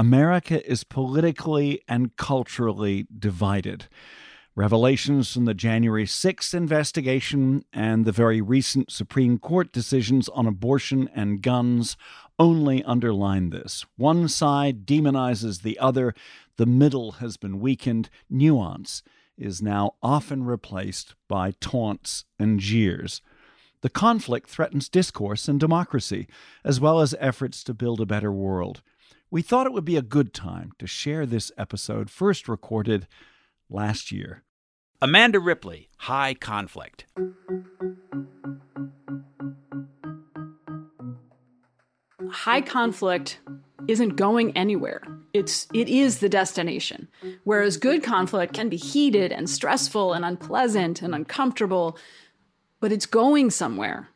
America 0.00 0.66
is 0.66 0.82
politically 0.82 1.82
and 1.86 2.16
culturally 2.16 3.06
divided. 3.18 3.86
Revelations 4.56 5.30
from 5.30 5.44
the 5.44 5.52
January 5.52 6.06
6th 6.06 6.54
investigation 6.54 7.66
and 7.70 8.06
the 8.06 8.10
very 8.10 8.40
recent 8.40 8.90
Supreme 8.90 9.36
Court 9.36 9.72
decisions 9.72 10.30
on 10.30 10.46
abortion 10.46 11.10
and 11.14 11.42
guns 11.42 11.98
only 12.38 12.82
underline 12.84 13.50
this. 13.50 13.84
One 13.98 14.26
side 14.26 14.86
demonizes 14.86 15.60
the 15.60 15.78
other, 15.78 16.14
the 16.56 16.64
middle 16.64 17.12
has 17.12 17.36
been 17.36 17.60
weakened, 17.60 18.08
nuance 18.30 19.02
is 19.36 19.60
now 19.60 19.96
often 20.02 20.44
replaced 20.44 21.14
by 21.28 21.50
taunts 21.60 22.24
and 22.38 22.58
jeers. 22.58 23.20
The 23.82 23.90
conflict 23.90 24.48
threatens 24.48 24.88
discourse 24.88 25.46
and 25.46 25.60
democracy, 25.60 26.26
as 26.64 26.80
well 26.80 27.00
as 27.00 27.14
efforts 27.20 27.62
to 27.64 27.74
build 27.74 28.00
a 28.00 28.06
better 28.06 28.32
world. 28.32 28.80
We 29.30 29.42
thought 29.42 29.66
it 29.66 29.72
would 29.72 29.84
be 29.84 29.96
a 29.96 30.02
good 30.02 30.34
time 30.34 30.72
to 30.78 30.86
share 30.86 31.24
this 31.24 31.52
episode, 31.56 32.10
first 32.10 32.48
recorded 32.48 33.06
last 33.68 34.10
year. 34.10 34.42
Amanda 35.00 35.40
Ripley, 35.40 35.88
High 35.98 36.34
Conflict. 36.34 37.06
high 42.30 42.60
conflict 42.60 43.38
isn't 43.86 44.16
going 44.16 44.56
anywhere. 44.56 45.02
It's 45.34 45.66
it 45.74 45.88
is 45.88 46.18
the 46.18 46.28
destination. 46.28 47.08
Whereas 47.44 47.76
good 47.76 48.02
conflict 48.02 48.54
can 48.54 48.68
be 48.68 48.76
heated 48.76 49.30
and 49.30 49.48
stressful 49.48 50.14
and 50.14 50.24
unpleasant 50.24 51.02
and 51.02 51.14
uncomfortable, 51.14 51.98
but 52.80 52.92
it's 52.92 53.06
going 53.06 53.50
somewhere. 53.50 54.08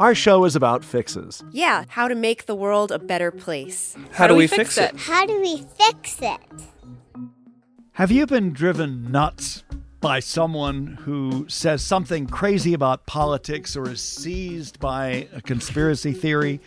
Our 0.00 0.14
show 0.14 0.46
is 0.46 0.56
about 0.56 0.82
fixes. 0.82 1.44
Yeah, 1.50 1.84
how 1.88 2.08
to 2.08 2.14
make 2.14 2.46
the 2.46 2.54
world 2.54 2.90
a 2.90 2.98
better 2.98 3.30
place. 3.30 3.94
How, 4.12 4.26
do 4.26 4.34
we 4.34 4.46
fix 4.46 4.78
it? 4.78 4.96
How 4.96 5.26
do 5.26 5.38
we 5.38 5.58
fix 5.76 6.22
it? 6.22 6.40
Have 7.92 8.10
you 8.10 8.24
been 8.24 8.54
driven 8.54 9.12
nuts 9.12 9.62
by 10.00 10.18
someone 10.20 10.98
who 11.02 11.46
says 11.48 11.82
something 11.82 12.26
crazy 12.26 12.72
about 12.72 13.06
politics 13.06 13.76
or 13.76 13.90
is 13.90 14.00
seized 14.00 14.80
by 14.80 15.28
a 15.34 15.42
conspiracy 15.42 16.12
theory? 16.12 16.60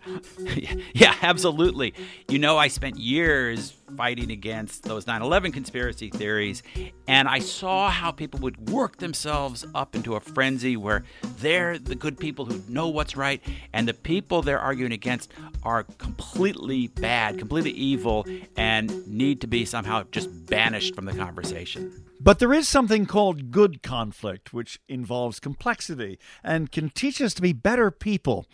yeah, 0.93 1.15
absolutely. 1.21 1.93
You 2.27 2.37
know, 2.37 2.57
I 2.57 2.67
spent 2.67 2.97
years 2.97 3.73
fighting 3.97 4.31
against 4.31 4.83
those 4.83 5.07
9 5.07 5.21
11 5.21 5.51
conspiracy 5.51 6.09
theories, 6.09 6.63
and 7.07 7.27
I 7.27 7.39
saw 7.39 7.89
how 7.89 8.11
people 8.11 8.39
would 8.41 8.69
work 8.69 8.97
themselves 8.97 9.65
up 9.73 9.95
into 9.95 10.15
a 10.15 10.19
frenzy 10.19 10.77
where 10.77 11.03
they're 11.39 11.77
the 11.79 11.95
good 11.95 12.19
people 12.19 12.45
who 12.45 12.61
know 12.67 12.87
what's 12.87 13.15
right, 13.15 13.41
and 13.73 13.87
the 13.87 13.93
people 13.93 14.41
they're 14.41 14.59
arguing 14.59 14.93
against 14.93 15.31
are 15.63 15.83
completely 15.97 16.87
bad, 16.87 17.39
completely 17.39 17.71
evil, 17.71 18.25
and 18.57 19.07
need 19.07 19.41
to 19.41 19.47
be 19.47 19.65
somehow 19.65 20.03
just 20.11 20.29
banished 20.47 20.95
from 20.95 21.05
the 21.05 21.13
conversation. 21.13 22.03
But 22.23 22.39
there 22.39 22.53
is 22.53 22.69
something 22.69 23.05
called 23.05 23.51
good 23.51 23.83
conflict, 23.83 24.53
which 24.53 24.79
involves 24.87 25.41
complexity 25.41 26.17
and 26.41 26.71
can 26.71 26.89
teach 26.89 27.21
us 27.21 27.33
to 27.33 27.41
be 27.41 27.51
better 27.51 27.91
people. 27.91 28.47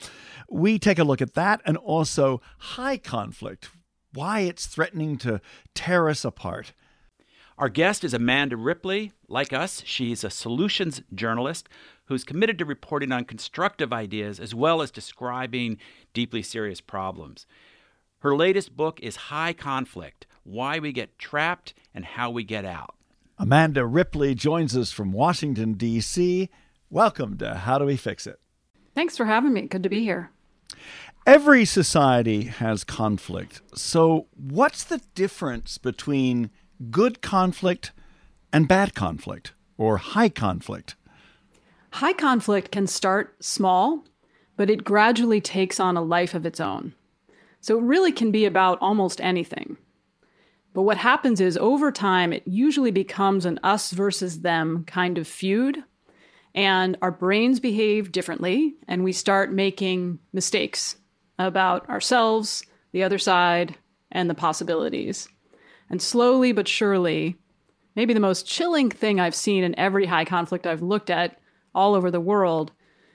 We 0.49 0.79
take 0.79 0.97
a 0.97 1.03
look 1.03 1.21
at 1.21 1.35
that 1.35 1.61
and 1.65 1.77
also 1.77 2.41
high 2.57 2.97
conflict, 2.97 3.69
why 4.11 4.39
it's 4.39 4.65
threatening 4.65 5.19
to 5.19 5.39
tear 5.75 6.09
us 6.09 6.25
apart. 6.25 6.73
Our 7.59 7.69
guest 7.69 8.03
is 8.03 8.15
Amanda 8.15 8.57
Ripley. 8.57 9.11
Like 9.27 9.53
us, 9.53 9.83
she's 9.85 10.23
a 10.23 10.31
solutions 10.31 11.03
journalist 11.13 11.69
who's 12.05 12.23
committed 12.23 12.57
to 12.57 12.65
reporting 12.65 13.11
on 13.11 13.25
constructive 13.25 13.93
ideas 13.93 14.39
as 14.39 14.55
well 14.55 14.81
as 14.81 14.89
describing 14.89 15.77
deeply 16.11 16.41
serious 16.41 16.81
problems. 16.81 17.45
Her 18.21 18.35
latest 18.35 18.75
book 18.75 18.99
is 19.03 19.15
High 19.15 19.53
Conflict 19.53 20.25
Why 20.41 20.79
We 20.79 20.91
Get 20.91 21.19
Trapped 21.19 21.75
and 21.93 22.03
How 22.03 22.31
We 22.31 22.43
Get 22.43 22.65
Out. 22.65 22.95
Amanda 23.41 23.85
Ripley 23.85 24.35
joins 24.35 24.75
us 24.75 24.91
from 24.91 25.13
Washington, 25.13 25.75
D.C. 25.75 26.49
Welcome 26.89 27.37
to 27.37 27.55
How 27.55 27.77
Do 27.77 27.85
We 27.85 27.95
Fix 27.95 28.27
It? 28.27 28.37
Thanks 28.95 29.15
for 29.15 29.23
having 29.23 29.53
me. 29.53 29.61
Good 29.61 29.81
to 29.83 29.89
be 29.89 30.03
here. 30.03 30.31
Every 31.25 31.63
society 31.63 32.43
has 32.43 32.83
conflict. 32.83 33.61
So, 33.73 34.27
what's 34.35 34.83
the 34.83 34.99
difference 35.15 35.77
between 35.77 36.49
good 36.91 37.21
conflict 37.21 37.93
and 38.51 38.67
bad 38.67 38.93
conflict 38.93 39.53
or 39.77 39.95
high 39.97 40.27
conflict? 40.27 40.97
High 41.91 42.13
conflict 42.13 42.73
can 42.73 42.87
start 42.87 43.41
small, 43.41 44.03
but 44.57 44.69
it 44.69 44.83
gradually 44.83 45.39
takes 45.39 45.79
on 45.79 45.95
a 45.95 46.01
life 46.01 46.33
of 46.33 46.45
its 46.45 46.59
own. 46.59 46.93
So 47.61 47.77
it 47.77 47.83
really 47.83 48.11
can 48.11 48.31
be 48.31 48.43
about 48.43 48.79
almost 48.81 49.21
anything. 49.21 49.77
But 50.79 50.83
what 50.83 50.97
happens 50.97 51.41
is 51.41 51.57
over 51.57 51.91
time, 51.91 52.31
it 52.31 52.47
usually 52.47 52.91
becomes 52.91 53.43
an 53.43 53.59
us 53.63 53.91
versus 53.91 54.39
them 54.39 54.85
kind 54.87 55.17
of 55.17 55.27
feud. 55.27 55.83
And 56.55 56.95
our 57.01 57.11
brains 57.11 57.59
behave 57.59 58.13
differently, 58.13 58.75
and 58.87 59.03
we 59.03 59.11
start 59.11 59.51
making 59.51 60.19
mistakes 60.31 60.95
about 61.37 61.89
ourselves, 61.89 62.65
the 62.93 63.03
other 63.03 63.17
side, 63.17 63.75
and 64.09 64.29
the 64.29 64.33
possibilities. 64.33 65.27
And 65.89 66.01
slowly 66.01 66.53
but 66.53 66.69
surely, 66.69 67.35
maybe 67.93 68.13
the 68.13 68.21
most 68.21 68.47
chilling 68.47 68.89
thing 68.89 69.19
I've 69.19 69.35
seen 69.35 69.65
in 69.65 69.77
every 69.77 70.05
high 70.05 70.23
conflict 70.23 70.65
I've 70.65 70.81
looked 70.81 71.09
at 71.09 71.41
all 71.75 71.93
over 71.93 72.09
the 72.09 72.21
world 72.21 72.71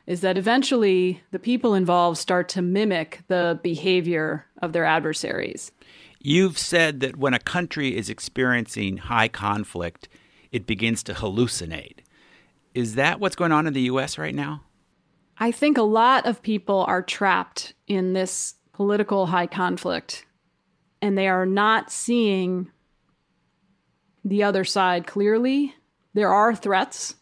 is 0.06 0.20
that 0.20 0.36
eventually 0.36 1.22
the 1.30 1.38
people 1.38 1.72
involved 1.72 2.18
start 2.18 2.50
to 2.50 2.60
mimic 2.60 3.22
the 3.28 3.58
behavior 3.62 4.44
of 4.60 4.74
their 4.74 4.84
adversaries. 4.84 5.72
You've 6.26 6.56
said 6.56 7.00
that 7.00 7.18
when 7.18 7.34
a 7.34 7.38
country 7.38 7.94
is 7.94 8.08
experiencing 8.08 8.96
high 8.96 9.28
conflict, 9.28 10.08
it 10.50 10.66
begins 10.66 11.02
to 11.02 11.12
hallucinate. 11.12 11.98
Is 12.72 12.94
that 12.94 13.20
what's 13.20 13.36
going 13.36 13.52
on 13.52 13.66
in 13.66 13.74
the 13.74 13.82
US 13.82 14.16
right 14.16 14.34
now? 14.34 14.62
I 15.36 15.50
think 15.50 15.76
a 15.76 15.82
lot 15.82 16.24
of 16.24 16.40
people 16.40 16.82
are 16.88 17.02
trapped 17.02 17.74
in 17.86 18.14
this 18.14 18.54
political 18.72 19.26
high 19.26 19.46
conflict 19.46 20.24
and 21.02 21.18
they 21.18 21.28
are 21.28 21.44
not 21.44 21.92
seeing 21.92 22.70
the 24.24 24.44
other 24.44 24.64
side 24.64 25.06
clearly. 25.06 25.74
There 26.14 26.32
are 26.32 26.56
threats, 26.56 27.16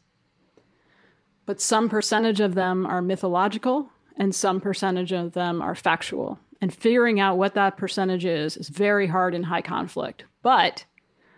but 1.45 1.61
some 1.61 1.89
percentage 1.89 2.39
of 2.39 2.55
them 2.55 2.87
are 2.87 3.03
mythological 3.03 3.91
and 4.17 4.33
some 4.33 4.61
percentage 4.61 5.11
of 5.11 5.33
them 5.33 5.61
are 5.61 5.75
factual. 5.75 6.39
And 6.63 6.73
figuring 6.73 7.19
out 7.19 7.39
what 7.39 7.55
that 7.55 7.77
percentage 7.77 8.25
is 8.25 8.57
is 8.57 8.69
very 8.69 9.09
hard 9.09 9.35
in 9.35 9.43
high 9.43 9.63
conflict. 9.63 10.25
But 10.43 10.87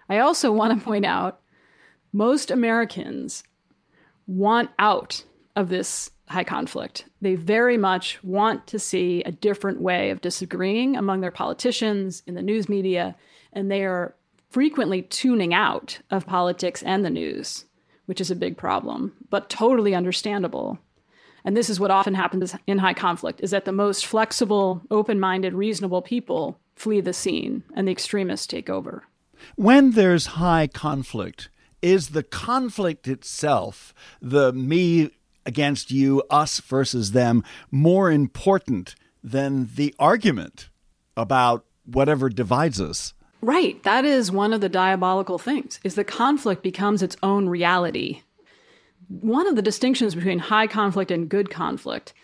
I 0.08 0.18
also 0.18 0.52
want 0.52 0.78
to 0.78 0.84
point 0.84 1.06
out 1.06 1.40
most 2.12 2.50
Americans 2.50 3.42
want 4.26 4.70
out 4.78 5.24
of 5.56 5.70
this 5.70 6.10
high 6.28 6.44
conflict. 6.44 7.06
They 7.22 7.36
very 7.36 7.78
much 7.78 8.22
want 8.22 8.66
to 8.68 8.78
see 8.78 9.22
a 9.22 9.32
different 9.32 9.80
way 9.80 10.10
of 10.10 10.20
disagreeing 10.20 10.94
among 10.94 11.22
their 11.22 11.30
politicians 11.30 12.22
in 12.26 12.34
the 12.34 12.42
news 12.42 12.68
media, 12.68 13.16
and 13.52 13.70
they 13.70 13.84
are 13.84 14.14
frequently 14.50 15.02
tuning 15.02 15.54
out 15.54 16.00
of 16.10 16.26
politics 16.26 16.82
and 16.82 17.02
the 17.04 17.10
news, 17.10 17.64
which 18.06 18.20
is 18.20 18.30
a 18.30 18.36
big 18.36 18.56
problem, 18.56 19.12
but 19.30 19.48
totally 19.48 19.94
understandable. 19.94 20.78
And 21.44 21.56
this 21.56 21.69
is 21.69 21.79
what 21.79 21.91
often 21.91 22.14
happens 22.14 22.56
in 22.67 22.79
high 22.79 22.94
conflict 22.94 23.41
is 23.43 23.50
that 23.50 23.64
the 23.64 23.73
most 23.73 24.06
flexible, 24.06 24.82
open-minded, 24.91 25.52
reasonable 25.52 26.02
people 26.02 26.58
flee 26.75 27.00
the 27.00 27.12
scene 27.12 27.62
and 27.75 27.87
the 27.87 27.93
extremists 27.93 28.46
take 28.46 28.70
over. 28.70 29.05
When 29.56 29.93
there's 29.93 30.26
high 30.26 30.67
conflict, 30.67 31.50
is 31.82 32.11
the 32.11 32.23
conflict 32.23 33.06
itself, 33.06 33.93
the 34.23 34.52
me 34.52 35.11
against 35.44 35.91
you, 35.91 36.23
us 36.31 36.61
versus 36.61 37.12
them, 37.12 37.44
more 37.70 38.11
important 38.11 38.94
than 39.23 39.69
the 39.75 39.94
argument 39.99 40.70
about 41.17 41.67
whatever 41.85 42.31
divides 42.31 42.81
us? 42.81 43.12
Right. 43.43 43.82
That 43.82 44.06
is 44.06 44.32
one 44.32 44.55
of 44.55 44.62
the 44.62 44.70
diabolical 44.70 45.38
things 45.38 45.79
is 45.85 45.94
the 45.94 46.05
conflict 46.05 46.62
becomes 46.62 47.02
its 47.02 47.17
own 47.23 47.49
reality. 47.50 48.23
One 49.08 49.46
of 49.46 49.56
the 49.56 49.62
distinctions 49.62 50.14
between 50.14 50.38
high 50.38 50.66
conflict 50.66 51.10
and 51.10 51.28
good 51.28 51.50
conflict 51.50 52.14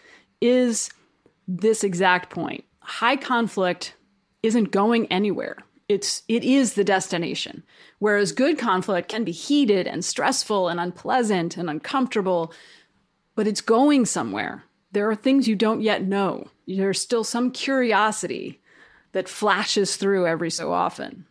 is 0.41 0.91
this 1.47 1.85
exact 1.85 2.31
point. 2.31 2.65
High 2.81 3.17
conflict 3.17 3.94
isn't 4.43 4.71
going 4.71 5.06
anywhere. 5.06 5.56
It's 5.88 6.23
it 6.29 6.44
is 6.44 6.75
the 6.75 6.85
destination. 6.85 7.65
Whereas 7.99 8.32
good 8.32 8.59
conflict 8.59 9.09
can 9.09 9.25
be 9.25 9.32
heated 9.32 9.87
and 9.87 10.05
stressful 10.05 10.69
and 10.69 10.79
unpleasant 10.79 11.56
and 11.56 11.69
uncomfortable, 11.69 12.53
but 13.35 13.47
it's 13.47 13.61
going 13.61 14.06
somewhere. 14.06 14.65
There 14.93 15.11
are 15.11 15.17
things 15.17 15.49
you 15.49 15.56
don't 15.56 15.83
yet 15.83 16.05
know. 16.05 16.49
There's 16.67 17.00
still 17.00 17.25
some 17.25 17.50
curiosity 17.50 18.61
that 19.12 19.29
flashes 19.29 19.97
through 19.97 20.26
every 20.26 20.50
so 20.50 20.73
often. 20.73 21.26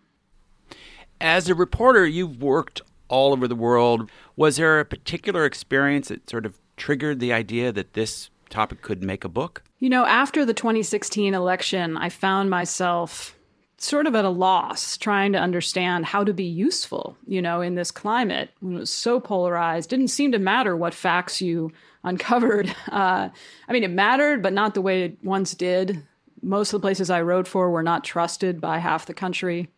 As 1.22 1.50
a 1.50 1.56
reporter, 1.56 2.06
you've 2.06 2.42
worked 2.42 2.82
all 3.10 3.34
over 3.34 3.48
the 3.48 3.56
world. 3.56 4.10
Was 4.36 4.58
there 4.58 4.80
a 4.80 4.86
particular 4.86 5.46
experience 5.46 6.08
that 6.08 6.30
sort 6.30 6.46
of 6.46 6.60
triggered 6.78 7.20
the 7.20 7.34
idea 7.34 7.72
that 7.72 7.94
this 7.94 8.30
topic 8.50 8.82
could 8.82 9.04
make 9.04 9.24
a 9.24 9.30
book? 9.30 9.64
You 9.80 9.90
know, 9.90 10.06
after 10.06 10.46
the 10.46 10.54
2016 10.54 11.34
election, 11.34 11.98
I 11.98 12.10
found 12.10 12.50
myself 12.50 13.36
sort 13.78 14.08
of 14.08 14.16
at 14.16 14.26
a 14.26 14.30
loss 14.30 14.98
trying 14.98 15.32
to 15.34 15.40
understand 15.40 16.06
how 16.06 16.24
to 16.24 16.34
be 16.34 16.44
useful, 16.44 17.18
you 17.28 17.42
know, 17.42 17.62
in 17.62 17.76
this 17.76 17.92
climate 17.92 18.50
when 18.60 18.76
it 18.76 18.80
was 18.80 18.90
so 18.90 19.20
polarized. 19.20 19.90
Didn't 19.90 20.10
seem 20.10 20.34
to 20.34 20.40
matter 20.40 20.76
what 20.76 20.94
facts 20.94 21.42
you 21.42 21.72
uncovered. 22.04 22.74
Uh, 22.90 23.30
I 23.68 23.74
mean, 23.74 23.84
it 23.84 23.92
mattered, 23.92 24.42
but 24.42 24.52
not 24.52 24.74
the 24.74 24.82
way 24.82 25.04
it 25.04 25.18
once 25.24 25.54
did 25.54 26.04
most 26.42 26.74
of 26.74 26.82
the 26.82 26.86
places 26.86 27.10
I 27.10 27.22
wrote 27.22 27.48
for 27.48 27.70
were 27.70 27.84
not 27.84 28.04
trusted 28.04 28.62
by 28.62 28.80
half 28.80 29.06
the 29.06 29.14
country. 29.14 29.70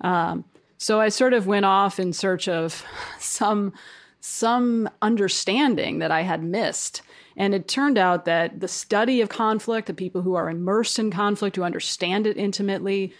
Um, 0.00 0.44
so 0.78 1.00
I 1.00 1.08
sort 1.08 1.34
of 1.34 1.46
went 1.46 1.66
off 1.66 1.98
in 1.98 2.12
search 2.12 2.48
of 2.48 2.84
some 3.18 3.72
some 4.20 4.88
understanding 5.00 6.00
that 6.00 6.10
I 6.10 6.22
had 6.22 6.42
missed. 6.42 7.02
And 7.36 7.54
it 7.54 7.68
turned 7.68 7.98
out 7.98 8.24
that 8.24 8.58
the 8.58 8.66
study 8.66 9.20
of 9.20 9.28
conflict, 9.28 9.86
the 9.86 9.94
people 9.94 10.22
who 10.22 10.34
are 10.34 10.50
immersed 10.50 10.98
in 10.98 11.12
conflict, 11.12 11.54
who 11.54 11.62
understand 11.62 12.26
it 12.26 12.36
intimately, 12.36 13.12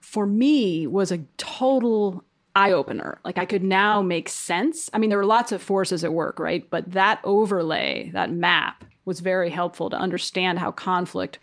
for 0.00 0.26
me 0.26 0.86
was 0.86 1.10
a 1.10 1.24
total 1.38 2.22
eye 2.54 2.72
opener. 2.72 3.18
Like 3.24 3.38
I 3.38 3.46
could 3.46 3.62
now 3.62 4.02
make 4.02 4.28
sense. 4.28 4.90
I 4.92 4.98
mean, 4.98 5.08
there 5.08 5.18
were 5.18 5.24
lots 5.24 5.52
of 5.52 5.62
forces 5.62 6.04
at 6.04 6.12
work, 6.12 6.38
right? 6.38 6.68
But 6.68 6.92
that 6.92 7.20
overlay, 7.24 8.10
that 8.12 8.30
map, 8.30 8.84
was 9.04 9.20
very 9.20 9.50
helpful 9.50 9.90
to 9.90 9.96
understand 9.96 10.58
how 10.58 10.70
conflict 10.70 11.38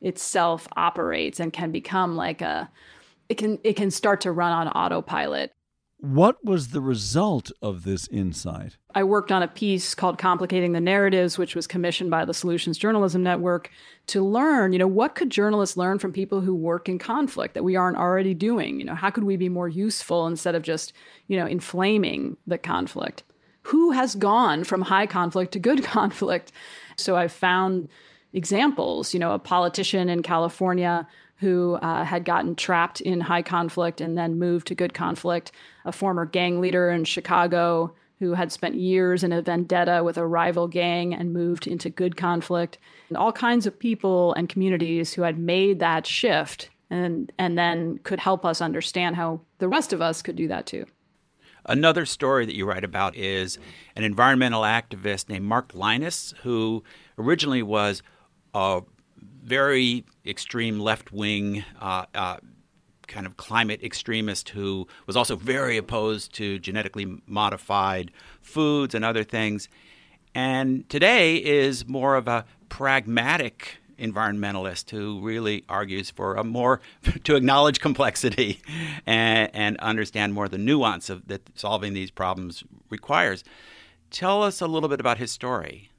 itself 0.00 0.68
operates 0.76 1.40
and 1.40 1.52
can 1.52 1.70
become 1.70 2.16
like 2.16 2.42
a 2.42 2.68
it 3.28 3.36
can 3.36 3.58
it 3.64 3.74
can 3.74 3.90
start 3.90 4.20
to 4.22 4.32
run 4.32 4.52
on 4.52 4.68
autopilot. 4.68 5.52
What 6.00 6.44
was 6.44 6.68
the 6.68 6.80
result 6.80 7.50
of 7.60 7.82
this 7.82 8.06
insight? 8.06 8.76
I 8.94 9.02
worked 9.02 9.32
on 9.32 9.42
a 9.42 9.48
piece 9.48 9.96
called 9.96 10.16
Complicating 10.16 10.70
the 10.70 10.80
Narratives, 10.80 11.38
which 11.38 11.56
was 11.56 11.66
commissioned 11.66 12.08
by 12.08 12.24
the 12.24 12.32
Solutions 12.32 12.78
Journalism 12.78 13.24
Network 13.24 13.68
to 14.06 14.24
learn, 14.24 14.72
you 14.72 14.78
know, 14.78 14.86
what 14.86 15.16
could 15.16 15.28
journalists 15.28 15.76
learn 15.76 15.98
from 15.98 16.12
people 16.12 16.40
who 16.40 16.54
work 16.54 16.88
in 16.88 17.00
conflict 17.00 17.54
that 17.54 17.64
we 17.64 17.74
aren't 17.74 17.96
already 17.96 18.32
doing? 18.32 18.78
You 18.78 18.86
know, 18.86 18.94
how 18.94 19.10
could 19.10 19.24
we 19.24 19.36
be 19.36 19.48
more 19.48 19.68
useful 19.68 20.28
instead 20.28 20.54
of 20.54 20.62
just, 20.62 20.92
you 21.26 21.36
know, 21.36 21.46
inflaming 21.46 22.36
the 22.46 22.58
conflict? 22.58 23.24
Who 23.62 23.90
has 23.90 24.14
gone 24.14 24.62
from 24.62 24.82
high 24.82 25.06
conflict 25.06 25.52
to 25.54 25.58
good 25.58 25.82
conflict? 25.82 26.52
So 26.96 27.16
I 27.16 27.26
found 27.26 27.88
examples. 28.32 29.14
You 29.14 29.18
know, 29.18 29.32
a 29.32 29.38
politician 29.40 30.08
in 30.08 30.22
California 30.22 31.08
who 31.38 31.74
uh, 31.74 32.04
had 32.04 32.24
gotten 32.24 32.54
trapped 32.54 33.00
in 33.00 33.20
high 33.20 33.42
conflict 33.42 34.00
and 34.00 34.18
then 34.18 34.38
moved 34.38 34.66
to 34.68 34.74
good 34.74 34.94
conflict, 34.94 35.52
a 35.84 35.92
former 35.92 36.26
gang 36.26 36.60
leader 36.60 36.90
in 36.90 37.04
Chicago 37.04 37.94
who 38.18 38.34
had 38.34 38.50
spent 38.50 38.74
years 38.74 39.22
in 39.22 39.32
a 39.32 39.40
vendetta 39.40 40.02
with 40.02 40.18
a 40.18 40.26
rival 40.26 40.66
gang 40.66 41.14
and 41.14 41.32
moved 41.32 41.66
into 41.66 41.88
good 41.88 42.16
conflict, 42.16 42.78
and 43.08 43.16
all 43.16 43.32
kinds 43.32 43.66
of 43.66 43.78
people 43.78 44.34
and 44.34 44.48
communities 44.48 45.14
who 45.14 45.22
had 45.22 45.38
made 45.38 45.78
that 45.78 46.06
shift 46.06 46.68
and 46.90 47.30
and 47.38 47.56
then 47.56 47.98
could 47.98 48.18
help 48.18 48.44
us 48.44 48.60
understand 48.60 49.14
how 49.14 49.40
the 49.58 49.68
rest 49.68 49.92
of 49.92 50.02
us 50.02 50.22
could 50.22 50.36
do 50.36 50.48
that 50.48 50.66
too. 50.66 50.84
Another 51.64 52.06
story 52.06 52.46
that 52.46 52.54
you 52.54 52.66
write 52.66 52.84
about 52.84 53.14
is 53.14 53.58
an 53.94 54.02
environmental 54.02 54.62
activist 54.62 55.28
named 55.28 55.44
Mark 55.44 55.72
Lynas, 55.72 56.34
who 56.38 56.82
originally 57.18 57.62
was 57.62 58.02
a 58.54 58.80
very 59.42 60.04
extreme 60.26 60.80
left 60.80 61.12
wing 61.12 61.64
uh, 61.80 62.06
uh, 62.14 62.36
kind 63.06 63.26
of 63.26 63.36
climate 63.36 63.82
extremist 63.82 64.50
who 64.50 64.86
was 65.06 65.16
also 65.16 65.34
very 65.34 65.76
opposed 65.76 66.34
to 66.34 66.58
genetically 66.58 67.20
modified 67.26 68.10
foods 68.40 68.94
and 68.94 69.04
other 69.04 69.24
things. 69.24 69.68
And 70.34 70.88
today 70.88 71.36
is 71.36 71.88
more 71.88 72.14
of 72.14 72.28
a 72.28 72.44
pragmatic 72.68 73.78
environmentalist 73.98 74.90
who 74.90 75.20
really 75.20 75.64
argues 75.68 76.10
for 76.10 76.36
a 76.36 76.44
more 76.44 76.80
to 77.24 77.34
acknowledge 77.34 77.80
complexity 77.80 78.60
and, 79.06 79.50
and 79.52 79.76
understand 79.78 80.34
more 80.34 80.48
the 80.48 80.58
nuance 80.58 81.10
of 81.10 81.26
that 81.28 81.42
solving 81.58 81.94
these 81.94 82.10
problems 82.10 82.62
requires. 82.90 83.42
Tell 84.10 84.42
us 84.42 84.60
a 84.60 84.66
little 84.66 84.88
bit 84.88 85.00
about 85.00 85.18
his 85.18 85.32
story. 85.32 85.90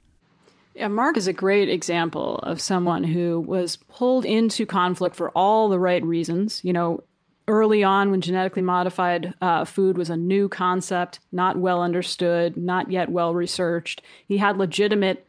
Yeah, 0.75 0.87
Mark 0.87 1.17
is 1.17 1.27
a 1.27 1.33
great 1.33 1.69
example 1.69 2.37
of 2.37 2.61
someone 2.61 3.03
who 3.03 3.41
was 3.41 3.75
pulled 3.75 4.25
into 4.25 4.65
conflict 4.65 5.15
for 5.15 5.29
all 5.31 5.67
the 5.67 5.79
right 5.79 6.03
reasons. 6.03 6.61
You 6.63 6.73
know, 6.73 7.03
early 7.47 7.83
on 7.83 8.11
when 8.11 8.21
genetically 8.21 8.61
modified 8.61 9.33
uh, 9.41 9.65
food 9.65 9.97
was 9.97 10.09
a 10.09 10.15
new 10.15 10.47
concept, 10.47 11.19
not 11.31 11.57
well 11.57 11.81
understood, 11.81 12.55
not 12.55 12.91
yet 12.91 13.09
well 13.09 13.33
researched, 13.33 14.01
he 14.25 14.37
had 14.37 14.57
legitimate 14.57 15.25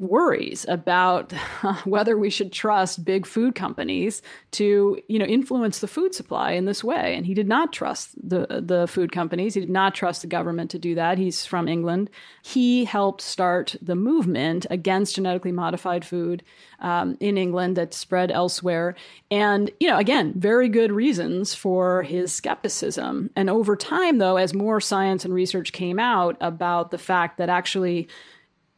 worries 0.00 0.64
about 0.66 1.32
whether 1.84 2.16
we 2.16 2.30
should 2.30 2.52
trust 2.52 3.04
big 3.04 3.26
food 3.26 3.54
companies 3.54 4.22
to 4.50 4.98
you 5.08 5.18
know 5.18 5.26
influence 5.26 5.80
the 5.80 5.86
food 5.86 6.14
supply 6.14 6.52
in 6.52 6.64
this 6.64 6.82
way. 6.82 7.14
And 7.14 7.26
he 7.26 7.34
did 7.34 7.46
not 7.46 7.72
trust 7.72 8.16
the 8.16 8.62
the 8.66 8.88
food 8.88 9.12
companies. 9.12 9.54
He 9.54 9.60
did 9.60 9.70
not 9.70 9.94
trust 9.94 10.22
the 10.22 10.26
government 10.26 10.70
to 10.70 10.78
do 10.78 10.94
that. 10.94 11.18
He's 11.18 11.44
from 11.44 11.68
England. 11.68 12.10
He 12.42 12.84
helped 12.84 13.20
start 13.20 13.76
the 13.82 13.94
movement 13.94 14.66
against 14.70 15.16
genetically 15.16 15.52
modified 15.52 16.04
food 16.04 16.42
um, 16.80 17.16
in 17.20 17.36
England 17.36 17.76
that 17.76 17.92
spread 17.92 18.30
elsewhere. 18.30 18.96
And 19.30 19.70
you 19.78 19.88
know 19.88 19.98
again 19.98 20.32
very 20.34 20.68
good 20.68 20.92
reasons 20.92 21.54
for 21.54 22.02
his 22.02 22.32
skepticism. 22.32 23.30
And 23.36 23.50
over 23.50 23.76
time 23.76 24.16
though 24.16 24.38
as 24.38 24.54
more 24.54 24.80
science 24.80 25.26
and 25.26 25.34
research 25.34 25.72
came 25.72 25.98
out 25.98 26.38
about 26.40 26.90
the 26.90 26.98
fact 26.98 27.36
that 27.36 27.50
actually 27.50 28.08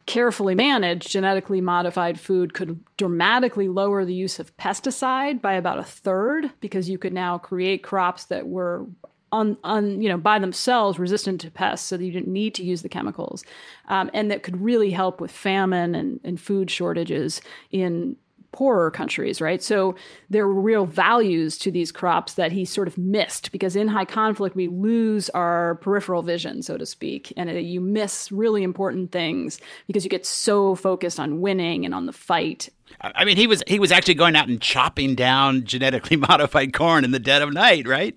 carefully 0.07 0.55
managed 0.55 1.11
genetically 1.11 1.61
modified 1.61 2.19
food 2.19 2.55
could 2.55 2.81
dramatically 2.97 3.69
lower 3.69 4.05
the 4.05 4.15
use 4.15 4.39
of 4.39 4.57
pesticide 4.57 5.41
by 5.41 5.53
about 5.53 5.79
a 5.79 5.85
third 5.85 6.51
because 6.61 6.89
you 6.89 6.99
could 6.99 7.13
now 7.13 7.39
create 7.39 7.83
crops 7.83 8.25
that 8.25 8.49
were 8.49 8.87
on, 9.31 9.57
on 9.65 10.03
you 10.03 10.09
know 10.09 10.19
by 10.19 10.39
themselves 10.39 10.99
resistant 10.99 11.41
to 11.41 11.51
pests 11.51 11.87
so 11.89 11.97
that 11.97 12.05
you 12.05 12.13
didn't 12.13 12.33
need 12.33 12.55
to 12.55 12.65
use 12.65 12.83
the 12.83 12.89
chemicals 12.89 13.45
um, 13.89 14.11
and 14.13 14.31
that 14.31 14.43
could 14.43 14.61
really 14.61 14.91
help 14.91 15.21
with 15.21 15.31
famine 15.31 15.95
and, 15.95 16.21
and 16.23 16.41
food 16.41 16.71
shortages 16.71 17.41
in 17.71 18.17
poorer 18.53 18.91
countries, 18.91 19.41
right? 19.41 19.63
So 19.63 19.97
there 20.31 20.47
were 20.47 20.61
real 20.61 20.87
values 20.87 21.59
to 21.59 21.71
these 21.71 21.91
crops 21.91 22.35
that 22.35 22.53
he 22.53 22.65
sort 22.65 22.87
of 22.87 22.97
missed 22.97 23.51
because 23.51 23.75
in 23.75 23.89
high 23.89 24.05
conflict, 24.05 24.55
we 24.55 24.69
lose 24.69 25.31
our 25.31 25.77
peripheral 25.77 26.23
vision, 26.23 26.63
so 26.63 26.77
to 26.77 26.87
speak, 26.87 27.33
and 27.37 27.51
you 27.51 27.81
miss 27.81 28.31
really 28.31 28.63
important 28.63 29.11
things 29.11 29.59
because 29.87 30.05
you 30.05 30.11
get 30.11 30.27
so 30.27 30.75
focused 30.75 31.19
on 31.19 31.41
winning 31.41 31.85
and 31.85 31.95
on 31.95 32.07
the 32.07 32.13
fight. 32.13 32.69
I 33.01 33.25
mean, 33.25 33.37
he 33.37 33.47
was 33.47 33.63
he 33.67 33.79
was 33.79 33.91
actually 33.91 34.15
going 34.15 34.37
out 34.37 34.49
and 34.49 34.61
chopping 34.61 35.15
down 35.15 35.65
genetically 35.65 36.17
modified 36.29 36.73
corn 36.73 37.05
in 37.05 37.11
the 37.11 37.19
dead 37.19 37.43
of 37.43 37.53
night, 37.53 37.89
right? 37.89 38.17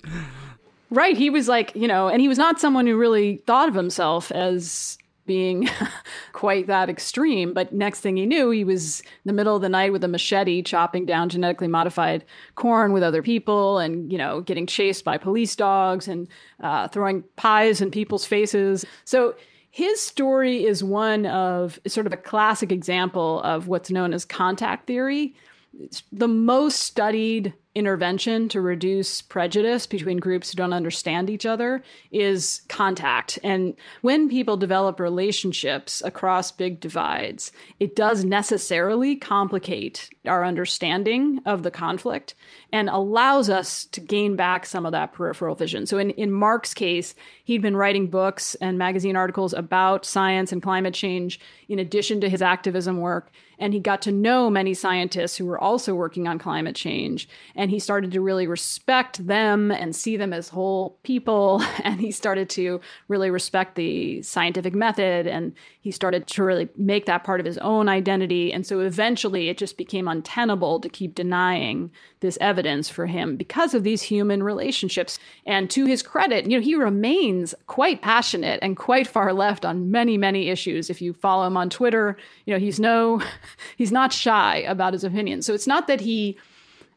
Right. 0.92 1.18
He 1.18 1.30
was 1.30 1.48
like, 1.48 1.76
you 1.76 1.88
know, 1.88 2.10
and 2.10 2.22
he 2.22 2.28
was 2.28 2.38
not 2.38 2.60
someone 2.60 2.86
who 2.86 2.98
really 2.98 3.38
thought 3.48 3.68
of 3.68 3.76
himself 3.76 4.32
as 4.32 4.98
being 5.26 5.70
quite 6.34 6.68
that 6.68 6.90
extreme. 6.90 7.54
But 7.54 7.74
next 7.74 8.02
thing 8.02 8.18
he 8.18 8.26
knew, 8.26 8.50
he 8.52 8.64
was 8.64 9.02
in 9.02 9.08
the 9.26 9.34
middle 9.34 9.56
of 9.56 9.62
the 9.62 9.70
night 9.70 9.92
with 9.92 10.04
a 10.04 10.08
machete 10.08 10.62
chopping 10.62 11.06
down 11.06 11.30
genetically 11.30 11.68
modified 11.68 12.24
corn 12.56 12.94
with 12.94 13.04
other 13.04 13.22
people 13.22 13.80
and, 13.80 14.12
you 14.12 14.18
know, 14.18 14.42
getting 14.42 14.68
chased 14.68 15.04
by 15.04 15.18
police 15.18 15.56
dogs 15.56 16.08
and 16.08 16.28
uh, 16.60 16.88
throwing 16.88 17.24
pies 17.36 17.82
in 17.82 17.92
people's 17.92 18.26
faces. 18.26 18.86
So 19.04 19.36
his 19.72 20.00
story 20.00 20.64
is 20.64 20.84
one 20.84 21.26
of 21.26 21.80
sort 21.86 22.08
of 22.08 22.14
a 22.14 22.18
classic 22.18 22.72
example 22.72 23.42
of 23.42 23.68
what's 23.68 23.92
known 23.92 24.14
as 24.14 24.24
contact 24.24 24.88
theory. 24.88 25.36
It's 25.80 26.04
the 26.12 26.30
most 26.30 26.80
studied 26.80 27.54
intervention 27.76 28.48
to 28.50 28.62
reduce 28.62 29.22
prejudice 29.22 29.86
between 29.86 30.18
groups 30.18 30.50
who 30.50 30.56
don't 30.56 30.72
understand 30.72 31.30
each 31.30 31.46
other 31.46 31.84
is 32.10 32.62
contact. 32.70 33.38
And 33.44 33.76
when 34.02 34.30
people 34.30 34.56
develop 34.56 35.00
relationships 35.00 36.02
across 36.06 36.54
big 36.54 36.80
divides, 36.80 37.52
it 37.82 37.96
does 37.96 38.24
necessarily 38.24 39.18
complicate 39.18 40.10
our 40.26 40.46
understanding 40.46 41.42
of 41.46 41.64
the 41.64 41.72
conflict 41.72 42.34
and 42.72 42.90
allows 42.90 43.50
us 43.50 43.86
to 43.86 44.00
gain 44.00 44.38
back 44.38 44.66
some 44.66 44.86
of 44.86 44.94
that 44.94 45.12
peripheral 45.14 45.56
vision. 45.56 45.86
So 45.86 45.98
in, 45.98 46.12
in 46.12 46.32
Mark's 46.32 46.74
case, 46.74 47.14
he'd 47.44 47.62
been 47.62 47.76
writing 47.76 48.08
books 48.08 48.56
and 48.56 48.78
magazine 48.78 49.18
articles 49.18 49.54
about 49.54 50.06
science 50.06 50.54
and 50.54 50.64
climate 50.64 50.94
change 50.94 51.40
in 51.68 51.80
addition 51.80 52.22
to 52.22 52.30
his 52.30 52.42
activism 52.42 53.02
work. 53.02 53.32
And 53.60 53.74
he 53.74 53.80
got 53.80 54.02
to 54.04 54.12
know 54.12 54.50
many 54.50 54.74
scientists 54.74 55.38
who 55.38 55.46
were 55.46 55.60
also 55.60 55.96
working 55.96 56.28
on 56.28 56.40
climate 56.40 56.76
change. 56.76 57.28
And 57.56 57.72
he 57.72 57.80
started 57.80 58.12
to 58.12 58.22
really 58.22 58.48
respect 58.48 59.26
them 59.26 59.72
and 59.72 59.96
see 59.96 60.18
them 60.18 60.34
as 60.34 60.50
whole 60.50 60.98
people. 61.04 61.64
And 61.86 62.02
he 62.02 62.12
started 62.12 62.50
to 62.52 62.82
really 63.08 63.30
respect 63.30 63.76
the 63.76 64.22
scientific 64.24 64.74
method. 64.74 65.28
And 65.28 65.54
he 65.82 65.92
started 65.92 66.26
to 66.26 66.44
really 66.44 66.68
make 66.76 67.06
that 67.06 67.24
part 67.24 67.40
of 67.40 67.46
his 67.46 67.60
own 67.60 67.88
identity. 67.88 68.52
And 68.52 68.66
so 68.66 68.80
eventually 68.80 69.50
it 69.50 69.58
just 69.58 69.78
became 69.78 70.08
untenable 70.08 70.80
to 70.80 70.90
keep 70.90 71.14
denying 71.14 71.92
this 72.22 72.38
evidence 72.42 72.90
for 72.90 73.06
him 73.06 73.36
because 73.38 73.74
of 73.76 73.84
these 73.84 74.02
human 74.02 74.42
relationships. 74.42 75.20
And 75.46 75.70
to 75.70 75.86
his 75.86 76.02
credit, 76.02 76.50
you 76.50 76.58
know, 76.58 76.64
he 76.64 76.76
remains 76.76 77.54
quite 77.68 78.02
passionate 78.02 78.60
and 78.64 78.76
quite 78.76 79.08
far 79.08 79.32
left 79.32 79.64
on 79.64 79.92
many, 79.92 80.18
many 80.18 80.50
issues. 80.50 80.90
If 80.90 81.02
you 81.02 81.14
follow 81.14 81.46
him 81.46 81.56
on 81.56 81.70
Twitter, 81.70 82.18
you 82.46 82.54
know, 82.54 82.60
he's 82.60 82.80
no, 82.80 83.22
he's 83.78 83.92
not 83.92 84.12
shy 84.14 84.58
about 84.58 84.94
his 84.94 85.04
opinions. 85.04 85.46
So 85.46 85.54
it's 85.54 85.68
not 85.68 85.88
that 85.88 86.02
he 86.02 86.38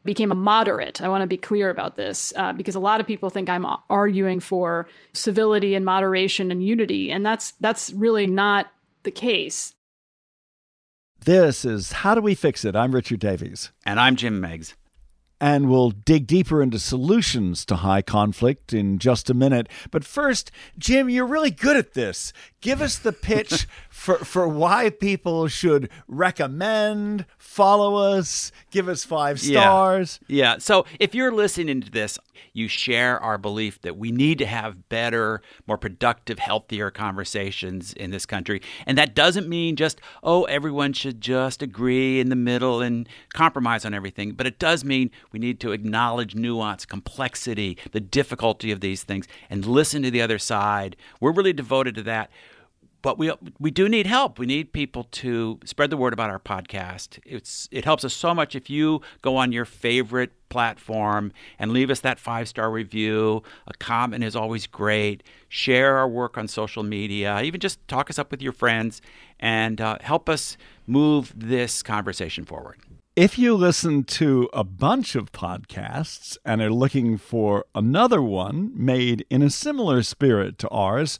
became 0.05 0.31
a 0.31 0.35
moderate. 0.35 1.01
I 1.01 1.09
want 1.09 1.21
to 1.23 1.27
be 1.27 1.37
clear 1.37 1.69
about 1.69 1.95
this 1.97 2.31
uh, 2.37 2.53
because 2.53 2.75
a 2.75 2.79
lot 2.79 3.01
of 3.01 3.07
people 3.07 3.29
think 3.29 3.49
I'm 3.49 3.65
arguing 3.89 4.39
for 4.39 4.87
civility 5.13 5.75
and 5.75 5.83
moderation 5.83 6.51
and 6.51 6.63
unity, 6.63 7.11
and 7.11 7.25
that's 7.25 7.51
that's 7.59 7.91
really 7.91 8.25
not 8.25 8.71
the 9.03 9.11
case. 9.11 9.73
This 11.25 11.65
is 11.65 11.91
How 11.91 12.15
Do 12.15 12.21
We 12.21 12.33
Fix 12.33 12.63
It? 12.63 12.77
I'm 12.77 12.95
Richard 12.95 13.19
Davies. 13.19 13.71
And 13.85 13.99
I'm 13.99 14.15
Jim 14.15 14.39
Meigs. 14.39 14.73
and 15.41 15.69
we'll 15.69 15.91
dig 15.91 16.27
deeper 16.27 16.61
into 16.61 16.77
solutions 16.79 17.65
to 17.65 17.77
high 17.77 18.01
conflict 18.01 18.73
in 18.73 18.99
just 18.99 19.29
a 19.29 19.33
minute. 19.33 19.67
But 19.89 20.03
first, 20.03 20.51
Jim, 20.77 21.09
you're 21.09 21.25
really 21.25 21.51
good 21.51 21.77
at 21.77 21.93
this. 21.93 22.33
Give 22.61 22.81
us 22.81 22.97
the 22.97 23.13
pitch 23.13 23.67
for, 23.89 24.17
for 24.17 24.47
why 24.47 24.89
people 24.89 25.47
should 25.47 25.89
recommend, 26.07 27.25
follow 27.37 27.95
us, 27.95 28.51
give 28.69 28.89
us 28.89 29.05
five 29.05 29.39
stars. 29.39 30.19
Yeah. 30.27 30.53
yeah. 30.53 30.57
So 30.57 30.85
if 30.99 31.15
you're 31.15 31.31
listening 31.31 31.81
to 31.81 31.91
this, 31.91 32.19
you 32.53 32.67
share 32.67 33.19
our 33.19 33.37
belief 33.37 33.81
that 33.81 33.97
we 33.97 34.11
need 34.11 34.37
to 34.39 34.45
have 34.45 34.89
better, 34.89 35.41
more 35.67 35.77
productive, 35.77 36.39
healthier 36.39 36.91
conversations 36.91 37.93
in 37.93 38.11
this 38.11 38.25
country. 38.25 38.61
And 38.85 38.97
that 38.97 39.15
doesn't 39.15 39.47
mean 39.47 39.75
just, 39.75 40.01
oh, 40.23 40.43
everyone 40.45 40.93
should 40.93 41.21
just 41.21 41.61
agree 41.61 42.19
in 42.19 42.29
the 42.29 42.35
middle 42.35 42.81
and 42.81 43.07
compromise 43.33 43.85
on 43.85 43.93
everything. 43.93 44.33
But 44.33 44.47
it 44.47 44.59
does 44.59 44.83
mean 44.83 45.11
we 45.31 45.39
need 45.39 45.59
to 45.61 45.71
acknowledge 45.71 46.35
nuance, 46.35 46.85
complexity, 46.85 47.77
the 47.91 47.99
difficulty 47.99 48.71
of 48.71 48.81
these 48.81 49.03
things, 49.03 49.27
and 49.49 49.65
listen 49.65 50.01
to 50.03 50.11
the 50.11 50.21
other 50.21 50.39
side. 50.39 50.95
We're 51.19 51.31
really 51.31 51.53
devoted 51.53 51.95
to 51.95 52.03
that 52.03 52.29
but 53.01 53.17
we 53.17 53.31
we 53.59 53.71
do 53.71 53.87
need 53.87 54.07
help. 54.07 54.39
We 54.39 54.45
need 54.45 54.73
people 54.73 55.05
to 55.05 55.59
spread 55.65 55.89
the 55.89 55.97
word 55.97 56.13
about 56.13 56.29
our 56.29 56.39
podcast. 56.39 57.19
It's 57.25 57.67
it 57.71 57.85
helps 57.85 58.03
us 58.03 58.13
so 58.13 58.33
much 58.33 58.55
if 58.55 58.69
you 58.69 59.01
go 59.21 59.37
on 59.37 59.51
your 59.51 59.65
favorite 59.65 60.31
platform 60.49 61.31
and 61.57 61.71
leave 61.71 61.89
us 61.89 62.01
that 62.01 62.19
five 62.19 62.47
star 62.47 62.69
review. 62.71 63.43
A 63.67 63.73
comment 63.73 64.23
is 64.23 64.35
always 64.35 64.67
great. 64.67 65.23
Share 65.47 65.97
our 65.97 66.07
work 66.07 66.37
on 66.37 66.47
social 66.47 66.83
media. 66.83 67.41
Even 67.41 67.59
just 67.59 67.85
talk 67.87 68.09
us 68.09 68.19
up 68.19 68.31
with 68.31 68.41
your 68.41 68.53
friends 68.53 69.01
and 69.39 69.79
uh, 69.79 69.97
help 70.01 70.27
us 70.27 70.57
move 70.85 71.33
this 71.35 71.81
conversation 71.83 72.45
forward. 72.45 72.77
If 73.15 73.37
you 73.37 73.53
listen 73.55 74.05
to 74.05 74.49
a 74.53 74.63
bunch 74.63 75.13
of 75.13 75.33
podcasts 75.33 76.37
and 76.45 76.61
are 76.61 76.71
looking 76.71 77.17
for 77.17 77.65
another 77.75 78.21
one 78.21 78.71
made 78.73 79.25
in 79.29 79.41
a 79.41 79.49
similar 79.49 80.03
spirit 80.03 80.57
to 80.59 80.69
ours, 80.69 81.19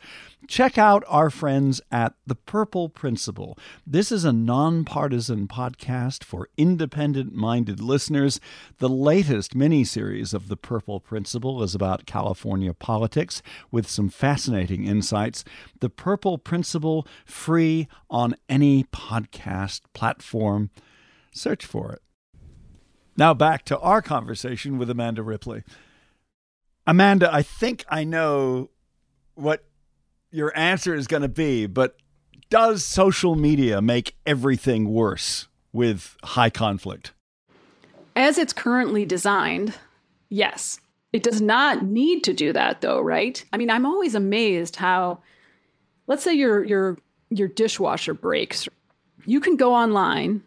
check 0.50 0.80
out 0.80 1.04
our 1.08 1.30
friends 1.30 1.80
at 1.92 2.16
The 2.26 2.34
Purple 2.34 2.90
Principle. 2.90 3.56
This 3.86 4.12
is 4.12 4.26
a 4.26 4.34
nonpartisan 4.34 5.48
podcast 5.48 6.24
for 6.24 6.50
independent 6.58 7.34
minded 7.34 7.80
listeners. 7.80 8.40
The 8.80 8.90
latest 8.90 9.54
mini-series 9.54 10.34
of 10.34 10.48
The 10.48 10.58
Purple 10.58 11.00
Principle 11.00 11.62
is 11.62 11.76
about 11.76 12.08
California 12.08 12.74
politics 12.74 13.44
with 13.70 13.88
some 13.88 14.10
fascinating 14.10 14.86
insights. 14.86 15.46
The 15.82 15.90
Purple 15.90 16.40
Principle, 16.40 17.08
free 17.26 17.88
on 18.10 18.36
any 18.50 18.86
podcast 18.86 19.82
platform. 19.94 20.72
Search 21.32 21.64
for 21.64 21.94
it. 21.94 22.02
Now 23.16 23.36
back 23.36 23.66
to 23.66 23.78
our 23.80 24.02
conversation 24.02 24.80
with 24.80 24.90
Amanda 24.90 25.22
Ripley. 25.22 25.62
Amanda, 26.88 27.32
I 27.32 27.44
think 27.44 27.86
I 27.88 28.04
know 28.04 28.72
what 29.36 29.69
your 30.32 30.56
answer 30.58 30.96
is 30.96 31.08
going 31.08 31.22
to 31.22 31.30
be, 31.30 31.66
but 31.66 31.96
does 32.50 32.84
social 32.84 33.36
media 33.36 33.82
make 33.82 34.16
everything 34.26 34.90
worse 34.90 35.48
with 35.72 36.18
high 36.24 36.50
conflict? 36.50 37.14
As 38.16 38.38
it's 38.38 38.54
currently 38.54 39.06
designed, 39.06 39.74
yes. 40.30 40.80
It 41.14 41.24
does 41.24 41.42
not 41.42 41.84
need 41.84 42.24
to 42.26 42.34
do 42.34 42.54
that 42.54 42.82
though, 42.82 43.02
right? 43.02 43.44
I 43.52 43.58
mean, 43.58 43.70
I'm 43.70 43.86
always 43.86 44.14
amazed 44.16 44.76
how 44.76 45.20
let's 46.08 46.24
say 46.24 46.34
your 46.34 46.64
your 46.64 46.98
your 47.30 47.48
dishwasher 47.48 48.14
breaks. 48.14 48.68
You 49.26 49.40
can 49.40 49.56
go 49.56 49.74
online 49.74 50.44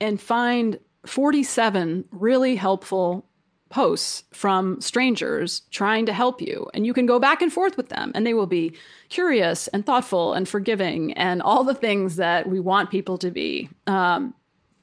and 0.00 0.20
find 0.20 0.78
47 1.06 2.04
really 2.10 2.56
helpful 2.56 3.25
posts 3.68 4.24
from 4.32 4.80
strangers 4.80 5.62
trying 5.70 6.06
to 6.06 6.12
help 6.12 6.40
you. 6.40 6.68
And 6.72 6.86
you 6.86 6.94
can 6.94 7.06
go 7.06 7.18
back 7.18 7.42
and 7.42 7.52
forth 7.52 7.76
with 7.76 7.88
them, 7.88 8.12
and 8.14 8.26
they 8.26 8.34
will 8.34 8.46
be 8.46 8.74
curious 9.08 9.68
and 9.68 9.84
thoughtful 9.84 10.32
and 10.34 10.48
forgiving 10.48 11.12
and 11.14 11.42
all 11.42 11.64
the 11.64 11.74
things 11.74 12.16
that 12.16 12.48
we 12.48 12.60
want 12.60 12.90
people 12.90 13.18
to 13.18 13.30
be. 13.30 13.68
Um, 13.86 14.34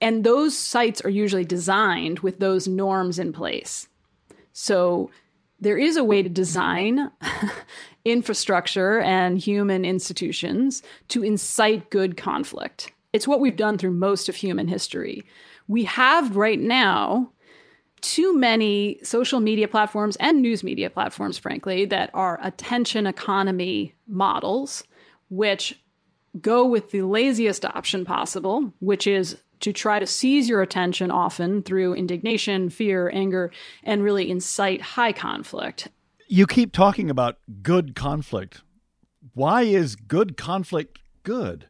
and 0.01 0.23
those 0.23 0.57
sites 0.57 1.01
are 1.01 1.09
usually 1.09 1.45
designed 1.45 2.19
with 2.19 2.39
those 2.39 2.67
norms 2.67 3.19
in 3.19 3.31
place. 3.31 3.87
So 4.51 5.09
there 5.59 5.77
is 5.77 5.95
a 5.95 6.03
way 6.03 6.21
to 6.21 6.29
design 6.29 7.09
infrastructure 8.05 8.99
and 8.99 9.39
human 9.39 9.85
institutions 9.85 10.83
to 11.07 11.23
incite 11.23 11.89
good 11.89 12.17
conflict. 12.17 12.91
It's 13.13 13.27
what 13.27 13.39
we've 13.39 13.55
done 13.55 13.77
through 13.77 13.91
most 13.91 14.27
of 14.27 14.35
human 14.35 14.67
history. 14.67 15.23
We 15.67 15.85
have 15.85 16.35
right 16.35 16.59
now 16.59 17.31
too 18.03 18.37
many 18.37 18.99
social 19.01 19.39
media 19.39 19.67
platforms 19.67 20.15
and 20.17 20.41
news 20.41 20.63
media 20.63 20.89
platforms, 20.89 21.37
frankly, 21.37 21.85
that 21.85 22.11
are 22.13 22.39
attention 22.43 23.07
economy 23.07 23.95
models, 24.07 24.83
which 25.29 25.81
go 26.39 26.65
with 26.65 26.91
the 26.91 27.01
laziest 27.01 27.65
option 27.65 28.05
possible, 28.05 28.73
which 28.79 29.07
is 29.07 29.37
to 29.61 29.71
try 29.71 29.97
to 29.97 30.05
seize 30.05 30.49
your 30.49 30.61
attention 30.61 31.09
often 31.09 31.63
through 31.63 31.93
indignation, 31.93 32.69
fear, 32.69 33.09
anger, 33.13 33.49
and 33.83 34.03
really 34.03 34.29
incite 34.29 34.81
high 34.81 35.13
conflict. 35.13 35.87
You 36.27 36.45
keep 36.45 36.73
talking 36.73 37.09
about 37.09 37.37
good 37.61 37.95
conflict. 37.95 38.61
Why 39.33 39.61
is 39.63 39.95
good 39.95 40.35
conflict 40.35 40.99
good? 41.23 41.67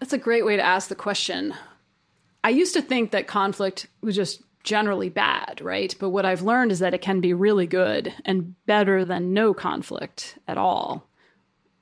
That's 0.00 0.12
a 0.12 0.18
great 0.18 0.44
way 0.44 0.56
to 0.56 0.62
ask 0.62 0.88
the 0.88 0.94
question. 0.94 1.54
I 2.42 2.50
used 2.50 2.74
to 2.74 2.82
think 2.82 3.12
that 3.12 3.26
conflict 3.26 3.86
was 4.00 4.16
just 4.16 4.42
generally 4.62 5.08
bad, 5.08 5.60
right? 5.62 5.94
But 5.98 6.10
what 6.10 6.26
I've 6.26 6.42
learned 6.42 6.72
is 6.72 6.78
that 6.80 6.94
it 6.94 7.00
can 7.00 7.20
be 7.20 7.32
really 7.32 7.66
good 7.66 8.12
and 8.24 8.54
better 8.66 9.04
than 9.04 9.32
no 9.32 9.54
conflict 9.54 10.38
at 10.46 10.58
all, 10.58 11.08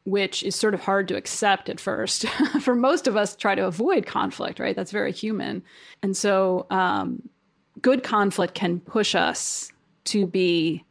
which 0.04 0.42
is 0.42 0.54
sort 0.54 0.75
of 0.75 0.80
hard 0.80 1.08
to 1.08 1.16
accept 1.16 1.68
at 1.68 1.80
first. 1.80 2.28
For 2.61 2.75
most 2.75 3.06
of 3.06 3.16
us, 3.16 3.35
try 3.35 3.54
to 3.54 3.66
avoid 3.66 4.06
conflict, 4.06 4.58
right? 4.61 4.76
That's 4.76 4.92
very 4.92 5.12
human. 5.12 5.62
And 6.02 6.16
so, 6.16 6.66
um, 6.70 7.28
good 7.82 8.02
conflict 8.02 8.54
can 8.54 8.80
push 8.80 9.14
us 9.14 9.73
to 10.04 10.26
be 10.26 10.85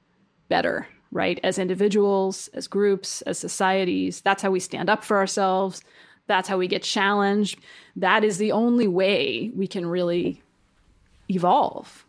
better 0.50 0.88
right? 1.12 1.40
As 1.44 1.58
individuals, 1.58 2.50
as 2.50 2.68
groups, 2.68 3.22
as 3.24 3.40
societies. 3.40 4.22
That's 4.22 4.44
how 4.44 4.52
we 4.52 4.60
stand 4.60 4.90
up 4.90 5.04
for 5.04 5.18
ourselves. 5.18 5.82
That's 6.28 6.50
how 6.50 6.58
we 6.58 6.68
get 6.68 6.84
challenged. 6.84 7.60
That 7.96 8.24
is 8.24 8.38
the 8.38 8.52
only 8.52 8.88
way 8.88 9.52
we 9.56 9.68
can 9.68 9.86
really 9.86 10.44
evolve. 11.30 12.06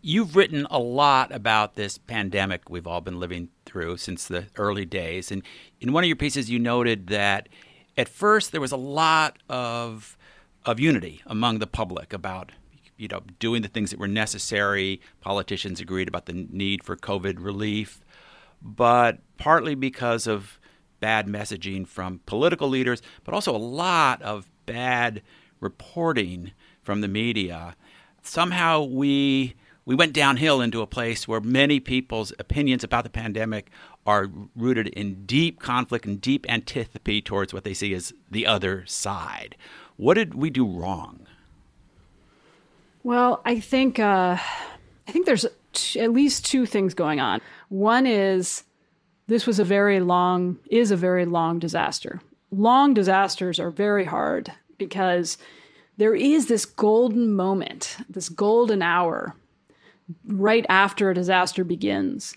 You've 0.00 0.36
written 0.36 0.66
a 0.70 0.78
lot 0.78 1.32
about 1.32 1.74
this 1.74 1.98
pandemic 1.98 2.70
we've 2.70 2.86
all 2.86 3.00
been 3.00 3.18
living 3.18 3.48
through 3.66 3.96
since 3.96 4.26
the 4.26 4.46
early 4.56 4.84
days. 4.84 5.32
And 5.32 5.42
in 5.80 5.92
one 5.92 6.04
of 6.04 6.08
your 6.08 6.16
pieces, 6.16 6.48
you 6.48 6.58
noted 6.58 7.08
that 7.08 7.48
at 7.96 8.08
first 8.08 8.52
there 8.52 8.60
was 8.60 8.72
a 8.72 8.76
lot 8.76 9.38
of, 9.48 10.16
of 10.64 10.78
unity 10.78 11.20
among 11.26 11.58
the 11.58 11.66
public 11.66 12.12
about 12.12 12.52
you 12.98 13.08
know, 13.08 13.22
doing 13.38 13.62
the 13.62 13.68
things 13.68 13.90
that 13.90 13.98
were 13.98 14.08
necessary. 14.08 15.00
Politicians 15.20 15.80
agreed 15.80 16.08
about 16.08 16.26
the 16.26 16.46
need 16.50 16.82
for 16.82 16.96
COVID 16.96 17.36
relief, 17.42 18.04
but 18.60 19.20
partly 19.38 19.74
because 19.74 20.26
of 20.26 20.58
bad 21.00 21.26
messaging 21.26 21.86
from 21.86 22.20
political 22.26 22.68
leaders, 22.68 23.00
but 23.24 23.32
also 23.32 23.54
a 23.54 23.56
lot 23.56 24.20
of 24.22 24.50
bad 24.66 25.22
reporting 25.60 26.50
from 26.82 27.00
the 27.00 27.08
media. 27.08 27.76
Somehow 28.28 28.82
we 28.82 29.54
we 29.86 29.94
went 29.94 30.12
downhill 30.12 30.60
into 30.60 30.82
a 30.82 30.86
place 30.86 31.26
where 31.26 31.40
many 31.40 31.80
people's 31.80 32.30
opinions 32.38 32.84
about 32.84 33.04
the 33.04 33.10
pandemic 33.10 33.70
are 34.06 34.28
rooted 34.54 34.88
in 34.88 35.24
deep 35.24 35.60
conflict 35.60 36.04
and 36.04 36.20
deep 36.20 36.44
antipathy 36.46 37.22
towards 37.22 37.54
what 37.54 37.64
they 37.64 37.72
see 37.72 37.94
as 37.94 38.12
the 38.30 38.46
other 38.46 38.84
side. 38.86 39.56
What 39.96 40.14
did 40.14 40.34
we 40.34 40.50
do 40.50 40.66
wrong? 40.66 41.26
Well, 43.02 43.40
I 43.46 43.60
think 43.60 43.98
uh, 43.98 44.36
I 44.36 45.10
think 45.10 45.24
there's 45.24 45.46
t- 45.72 45.98
at 45.98 46.12
least 46.12 46.44
two 46.44 46.66
things 46.66 46.92
going 46.92 47.20
on. 47.20 47.40
One 47.70 48.06
is 48.06 48.64
this 49.26 49.46
was 49.46 49.58
a 49.58 49.64
very 49.64 50.00
long 50.00 50.58
is 50.70 50.90
a 50.90 50.96
very 50.96 51.24
long 51.24 51.58
disaster. 51.58 52.20
Long 52.50 52.92
disasters 52.92 53.58
are 53.58 53.70
very 53.70 54.04
hard 54.04 54.52
because 54.76 55.38
there 55.98 56.14
is 56.14 56.46
this 56.46 56.64
golden 56.64 57.34
moment, 57.34 57.98
this 58.08 58.28
golden 58.28 58.82
hour 58.82 59.34
right 60.26 60.64
after 60.68 61.10
a 61.10 61.14
disaster 61.14 61.64
begins 61.64 62.34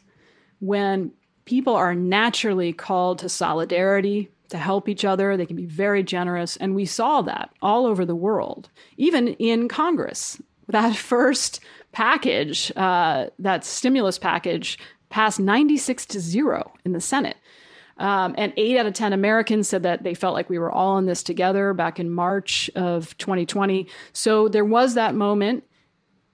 when 0.59 1.11
people 1.45 1.75
are 1.75 1.95
naturally 1.95 2.73
called 2.73 3.19
to 3.19 3.29
solidarity, 3.29 4.29
to 4.49 4.57
help 4.57 4.89
each 4.89 5.05
other. 5.05 5.37
They 5.37 5.45
can 5.45 5.55
be 5.55 5.65
very 5.65 6.03
generous. 6.03 6.57
And 6.57 6.75
we 6.75 6.85
saw 6.85 7.21
that 7.21 7.51
all 7.61 7.85
over 7.85 8.05
the 8.05 8.15
world, 8.15 8.69
even 8.97 9.29
in 9.29 9.67
Congress 9.67 10.41
that 10.67 10.95
first 11.11 11.59
package, 11.91 12.71
uh, 12.75 13.27
that 13.39 13.65
stimulus 13.65 14.17
package, 14.17 14.77
passed 15.09 15.39
96 15.39 16.05
to 16.07 16.19
zero 16.19 16.71
in 16.85 16.93
the 16.93 17.01
Senate. 17.01 17.37
Um, 18.01 18.35
and 18.37 18.51
eight 18.57 18.77
out 18.77 18.85
of 18.85 18.93
10 18.93 19.13
Americans 19.13 19.67
said 19.67 19.83
that 19.83 20.03
they 20.03 20.13
felt 20.13 20.33
like 20.33 20.49
we 20.49 20.59
were 20.59 20.71
all 20.71 20.97
in 20.97 21.05
this 21.05 21.23
together 21.23 21.73
back 21.73 21.99
in 21.99 22.09
March 22.09 22.69
of 22.75 23.17
2020. 23.17 23.87
So 24.13 24.47
there 24.47 24.65
was 24.65 24.95
that 24.95 25.15
moment, 25.15 25.63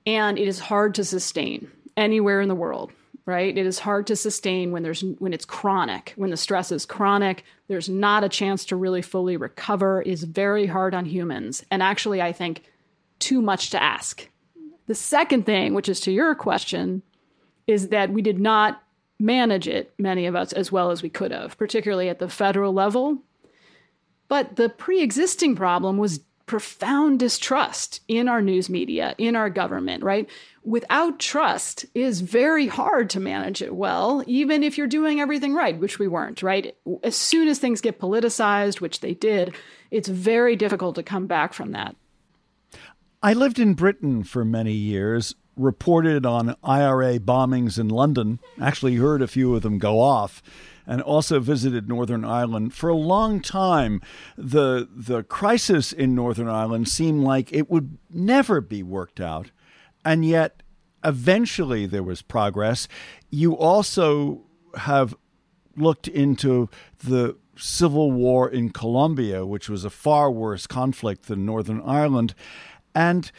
and 0.05 0.39
it 0.39 0.47
is 0.47 0.59
hard 0.59 0.95
to 0.95 1.03
sustain 1.03 1.69
anywhere 1.95 2.41
in 2.41 2.47
the 2.47 2.55
world 2.55 2.91
right 3.25 3.57
it 3.57 3.65
is 3.65 3.79
hard 3.79 4.05
to 4.05 4.15
sustain 4.15 4.71
when 4.71 4.83
there's 4.83 5.03
when 5.17 5.33
it's 5.33 5.45
chronic 5.45 6.13
when 6.15 6.29
the 6.29 6.37
stress 6.37 6.71
is 6.71 6.85
chronic 6.85 7.43
there's 7.67 7.89
not 7.89 8.23
a 8.23 8.29
chance 8.29 8.63
to 8.63 8.75
really 8.75 9.01
fully 9.01 9.35
recover 9.35 9.99
is 10.03 10.23
very 10.23 10.67
hard 10.67 10.93
on 10.93 11.05
humans 11.05 11.65
and 11.71 11.81
actually 11.81 12.21
i 12.21 12.31
think 12.31 12.61
too 13.19 13.41
much 13.41 13.69
to 13.71 13.81
ask. 13.81 14.27
The 14.87 14.95
second 14.95 15.45
thing, 15.45 15.73
which 15.73 15.89
is 15.89 15.99
to 16.01 16.11
your 16.11 16.35
question, 16.35 17.01
is 17.65 17.89
that 17.89 18.11
we 18.11 18.21
did 18.21 18.39
not 18.39 18.81
manage 19.19 19.67
it, 19.67 19.93
many 19.97 20.25
of 20.25 20.35
us, 20.35 20.53
as 20.53 20.71
well 20.71 20.91
as 20.91 21.01
we 21.01 21.09
could 21.09 21.31
have, 21.31 21.57
particularly 21.57 22.09
at 22.09 22.19
the 22.19 22.29
federal 22.29 22.73
level. 22.73 23.19
But 24.27 24.55
the 24.55 24.69
pre 24.69 25.01
existing 25.01 25.55
problem 25.55 25.97
was 25.97 26.21
profound 26.47 27.19
distrust 27.19 28.01
in 28.07 28.27
our 28.27 28.41
news 28.41 28.69
media, 28.69 29.13
in 29.17 29.35
our 29.35 29.49
government, 29.49 30.01
right? 30.01 30.29
Without 30.63 31.19
trust, 31.19 31.85
is 31.93 32.21
very 32.21 32.67
hard 32.67 33.09
to 33.11 33.19
manage 33.19 33.61
it 33.61 33.75
well, 33.75 34.23
even 34.25 34.63
if 34.63 34.77
you're 34.77 34.87
doing 34.87 35.19
everything 35.19 35.53
right, 35.53 35.77
which 35.77 35.99
we 35.99 36.07
weren't, 36.07 36.41
right? 36.41 36.75
As 37.03 37.15
soon 37.15 37.47
as 37.47 37.59
things 37.59 37.81
get 37.81 37.99
politicized, 37.99 38.81
which 38.81 39.01
they 39.01 39.13
did, 39.13 39.53
it's 39.91 40.07
very 40.07 40.55
difficult 40.55 40.95
to 40.95 41.03
come 41.03 41.27
back 41.27 41.53
from 41.53 41.71
that. 41.73 41.95
I 43.21 43.33
lived 43.33 43.59
in 43.59 43.73
Britain 43.73 44.23
for 44.23 44.45
many 44.45 44.73
years, 44.73 45.35
reported 45.57 46.25
on 46.25 46.55
IRA 46.63 47.19
bombings 47.19 47.79
in 47.79 47.89
London, 47.89 48.39
actually 48.61 48.95
heard 48.95 49.21
a 49.21 49.27
few 49.27 49.55
of 49.55 49.63
them 49.63 49.79
go 49.79 49.99
off, 49.99 50.41
and 50.85 51.01
also 51.01 51.39
visited 51.39 51.89
Northern 51.89 52.23
Ireland. 52.23 52.73
For 52.73 52.89
a 52.89 52.95
long 52.95 53.41
time, 53.41 54.01
the, 54.37 54.87
the 54.89 55.23
crisis 55.23 55.91
in 55.91 56.15
Northern 56.15 56.47
Ireland 56.47 56.87
seemed 56.87 57.23
like 57.23 57.51
it 57.51 57.69
would 57.69 57.97
never 58.09 58.61
be 58.61 58.83
worked 58.83 59.19
out. 59.19 59.51
And 60.05 60.23
yet, 60.23 60.63
eventually, 61.03 61.85
there 61.85 62.03
was 62.03 62.21
progress. 62.21 62.87
You 63.29 63.57
also 63.57 64.45
have 64.75 65.15
looked 65.75 66.07
into 66.07 66.69
the 66.99 67.35
civil 67.57 68.11
war 68.11 68.49
in 68.49 68.69
Colombia, 68.69 69.45
which 69.45 69.67
was 69.67 69.83
a 69.83 69.89
far 69.89 70.31
worse 70.31 70.67
conflict 70.67 71.27
than 71.27 71.45
Northern 71.45 71.81
Ireland. 71.81 72.33
And 72.95 73.31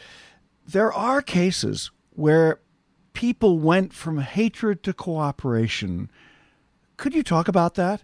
there 0.67 0.93
are 0.93 1.21
cases 1.21 1.89
where 2.19 2.59
people 3.13 3.59
went 3.59 3.93
from 3.93 4.17
hatred 4.17 4.83
to 4.83 4.93
cooperation. 4.93 6.11
Could 6.97 7.15
you 7.15 7.23
talk 7.23 7.47
about 7.47 7.75
that? 7.75 8.03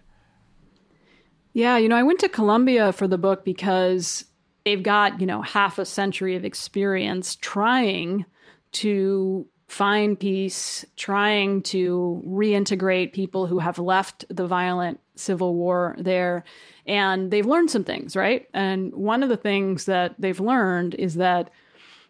Yeah, 1.52 1.76
you 1.76 1.88
know, 1.88 1.96
I 1.96 2.02
went 2.02 2.20
to 2.20 2.28
Colombia 2.28 2.92
for 2.92 3.06
the 3.06 3.18
book 3.18 3.44
because 3.44 4.24
they've 4.64 4.82
got, 4.82 5.20
you 5.20 5.26
know, 5.26 5.42
half 5.42 5.78
a 5.78 5.84
century 5.84 6.34
of 6.34 6.44
experience 6.44 7.36
trying 7.36 8.24
to 8.72 9.46
find 9.68 10.18
peace, 10.18 10.84
trying 10.96 11.62
to 11.62 12.22
reintegrate 12.26 13.12
people 13.12 13.46
who 13.46 13.58
have 13.58 13.78
left 13.78 14.24
the 14.28 14.46
violent 14.46 15.00
civil 15.14 15.54
war 15.54 15.94
there. 15.98 16.44
And 16.86 17.30
they've 17.30 17.46
learned 17.46 17.70
some 17.70 17.84
things, 17.84 18.16
right? 18.16 18.48
And 18.54 18.94
one 18.94 19.22
of 19.22 19.28
the 19.28 19.36
things 19.36 19.86
that 19.86 20.14
they've 20.18 20.40
learned 20.40 20.94
is 20.94 21.14
that 21.16 21.50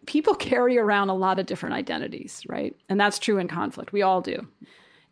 people 0.07 0.33
carry 0.49 0.79
around 0.79 1.09
a 1.09 1.15
lot 1.15 1.37
of 1.37 1.45
different 1.45 1.75
identities, 1.75 2.41
right? 2.47 2.75
And 2.89 2.99
that's 2.99 3.19
true 3.19 3.37
in 3.37 3.47
conflict. 3.47 3.93
We 3.93 4.01
all 4.01 4.21
do. 4.21 4.47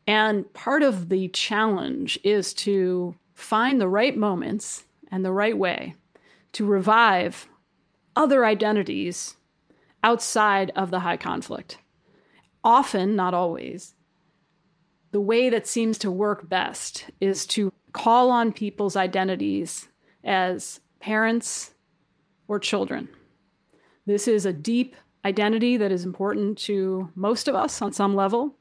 And 0.07 0.51
part 0.53 0.83
of 0.83 1.09
the 1.09 1.27
challenge 1.29 2.19
is 2.23 2.53
to 2.55 3.15
find 3.33 3.79
the 3.79 3.87
right 3.87 4.15
moments 4.15 4.85
and 5.11 5.23
the 5.23 5.31
right 5.31 5.57
way 5.57 5.95
to 6.53 6.65
revive 6.65 7.47
other 8.15 8.45
identities 8.45 9.35
outside 10.03 10.71
of 10.75 10.91
the 10.91 10.99
high 10.99 11.17
conflict. 11.17 11.77
Often, 12.63 13.15
not 13.15 13.33
always, 13.33 13.93
the 15.11 15.21
way 15.21 15.49
that 15.49 15.67
seems 15.67 15.97
to 15.99 16.11
work 16.11 16.47
best 16.47 17.05
is 17.19 17.45
to 17.47 17.71
call 17.93 18.31
on 18.31 18.51
people's 18.51 18.95
identities 18.95 19.87
as 20.23 20.79
parents 20.99 21.73
or 22.47 22.59
children. 22.59 23.09
This 24.05 24.27
is 24.27 24.45
a 24.45 24.53
deep 24.53 24.95
identity 25.23 25.77
that 25.77 25.91
is 25.91 26.03
important 26.03 26.57
to 26.59 27.09
most 27.15 27.47
of 27.47 27.55
us 27.55 27.81
on 27.81 27.91
some 27.91 28.15
level. 28.15 28.55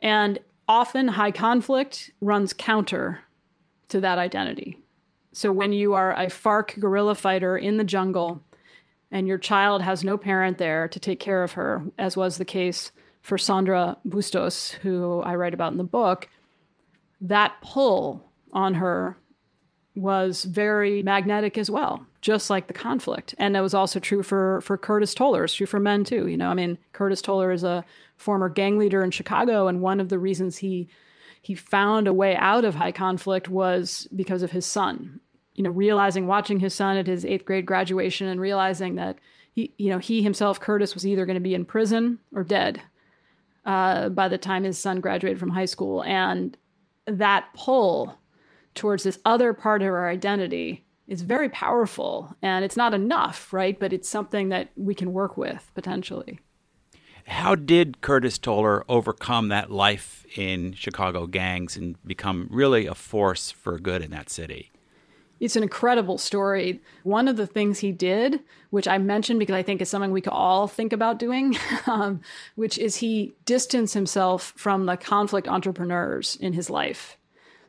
And 0.00 0.38
often 0.66 1.08
high 1.08 1.30
conflict 1.30 2.10
runs 2.20 2.52
counter 2.52 3.20
to 3.88 4.00
that 4.00 4.18
identity. 4.18 4.78
So 5.32 5.52
when 5.52 5.72
you 5.72 5.94
are 5.94 6.12
a 6.12 6.26
FARC 6.26 6.78
guerrilla 6.78 7.14
fighter 7.14 7.56
in 7.56 7.76
the 7.76 7.84
jungle 7.84 8.42
and 9.10 9.28
your 9.28 9.38
child 9.38 9.82
has 9.82 10.02
no 10.02 10.16
parent 10.16 10.58
there 10.58 10.88
to 10.88 10.98
take 10.98 11.20
care 11.20 11.42
of 11.42 11.52
her, 11.52 11.84
as 11.98 12.16
was 12.16 12.38
the 12.38 12.44
case 12.44 12.92
for 13.20 13.36
Sandra 13.36 13.98
Bustos, 14.04 14.72
who 14.82 15.20
I 15.20 15.34
write 15.34 15.54
about 15.54 15.72
in 15.72 15.78
the 15.78 15.84
book, 15.84 16.28
that 17.20 17.54
pull 17.62 18.30
on 18.52 18.74
her 18.74 19.16
was 19.94 20.44
very 20.44 21.02
magnetic 21.02 21.56
as 21.56 21.70
well, 21.70 22.06
just 22.22 22.48
like 22.48 22.68
the 22.68 22.72
conflict. 22.72 23.34
And 23.36 23.54
that 23.54 23.62
was 23.62 23.74
also 23.74 24.00
true 24.00 24.22
for 24.22 24.60
for 24.62 24.78
Curtis 24.78 25.12
Toler. 25.12 25.44
It's 25.44 25.54
true 25.54 25.66
for 25.66 25.80
men 25.80 26.04
too. 26.04 26.28
You 26.28 26.36
know, 26.36 26.48
I 26.48 26.54
mean, 26.54 26.78
Curtis 26.92 27.20
Toler 27.20 27.50
is 27.50 27.64
a 27.64 27.84
former 28.16 28.48
gang 28.48 28.78
leader 28.78 29.02
in 29.02 29.10
Chicago, 29.10 29.66
and 29.66 29.82
one 29.82 30.00
of 30.00 30.08
the 30.08 30.18
reasons 30.18 30.56
he 30.56 30.88
he 31.42 31.54
found 31.54 32.06
a 32.06 32.14
way 32.14 32.36
out 32.36 32.64
of 32.64 32.76
high 32.76 32.92
conflict 32.92 33.48
was 33.48 34.08
because 34.14 34.42
of 34.42 34.52
his 34.52 34.64
son. 34.64 35.20
You 35.54 35.64
know, 35.64 35.70
realizing 35.70 36.26
watching 36.26 36.60
his 36.60 36.72
son 36.72 36.96
at 36.96 37.08
his 37.08 37.26
eighth 37.26 37.44
grade 37.44 37.66
graduation 37.66 38.28
and 38.28 38.40
realizing 38.40 38.94
that 38.94 39.18
he, 39.52 39.74
you 39.76 39.90
know, 39.90 39.98
he 39.98 40.22
himself, 40.22 40.60
Curtis, 40.60 40.94
was 40.94 41.06
either 41.06 41.26
going 41.26 41.34
to 41.34 41.40
be 41.40 41.54
in 41.54 41.66
prison 41.66 42.20
or 42.34 42.42
dead 42.42 42.80
uh, 43.66 44.08
by 44.08 44.28
the 44.28 44.38
time 44.38 44.64
his 44.64 44.78
son 44.78 45.00
graduated 45.00 45.38
from 45.38 45.50
high 45.50 45.66
school, 45.66 46.02
and 46.04 46.56
that 47.06 47.48
pull 47.54 48.16
towards 48.74 49.02
this 49.02 49.18
other 49.24 49.52
part 49.52 49.82
of 49.82 49.88
our 49.88 50.08
identity 50.08 50.86
is 51.06 51.22
very 51.22 51.48
powerful 51.48 52.36
and 52.42 52.64
it's 52.64 52.76
not 52.76 52.94
enough, 52.94 53.52
right? 53.52 53.78
But 53.78 53.92
it's 53.92 54.08
something 54.08 54.48
that 54.50 54.70
we 54.76 54.94
can 54.94 55.12
work 55.12 55.36
with 55.36 55.70
potentially. 55.74 56.38
How 57.26 57.54
did 57.54 58.00
Curtis 58.00 58.38
Toler 58.38 58.84
overcome 58.88 59.48
that 59.48 59.70
life 59.70 60.26
in 60.36 60.72
Chicago 60.72 61.26
gangs 61.26 61.76
and 61.76 61.96
become 62.04 62.48
really 62.50 62.86
a 62.86 62.94
force 62.94 63.50
for 63.50 63.78
good 63.78 64.02
in 64.02 64.10
that 64.10 64.28
city? 64.28 64.70
It's 65.38 65.56
an 65.56 65.64
incredible 65.64 66.18
story. 66.18 66.80
One 67.02 67.26
of 67.26 67.36
the 67.36 67.48
things 67.48 67.80
he 67.80 67.90
did, 67.90 68.40
which 68.70 68.86
I 68.86 68.98
mentioned 68.98 69.40
because 69.40 69.56
I 69.56 69.62
think 69.62 69.80
is 69.80 69.88
something 69.88 70.12
we 70.12 70.20
could 70.20 70.32
all 70.32 70.68
think 70.68 70.92
about 70.92 71.18
doing, 71.18 71.56
um, 71.86 72.20
which 72.54 72.78
is 72.78 72.96
he 72.96 73.32
distanced 73.44 73.94
himself 73.94 74.52
from 74.56 74.86
the 74.86 74.96
conflict 74.96 75.48
entrepreneurs 75.48 76.36
in 76.40 76.52
his 76.52 76.70
life. 76.70 77.18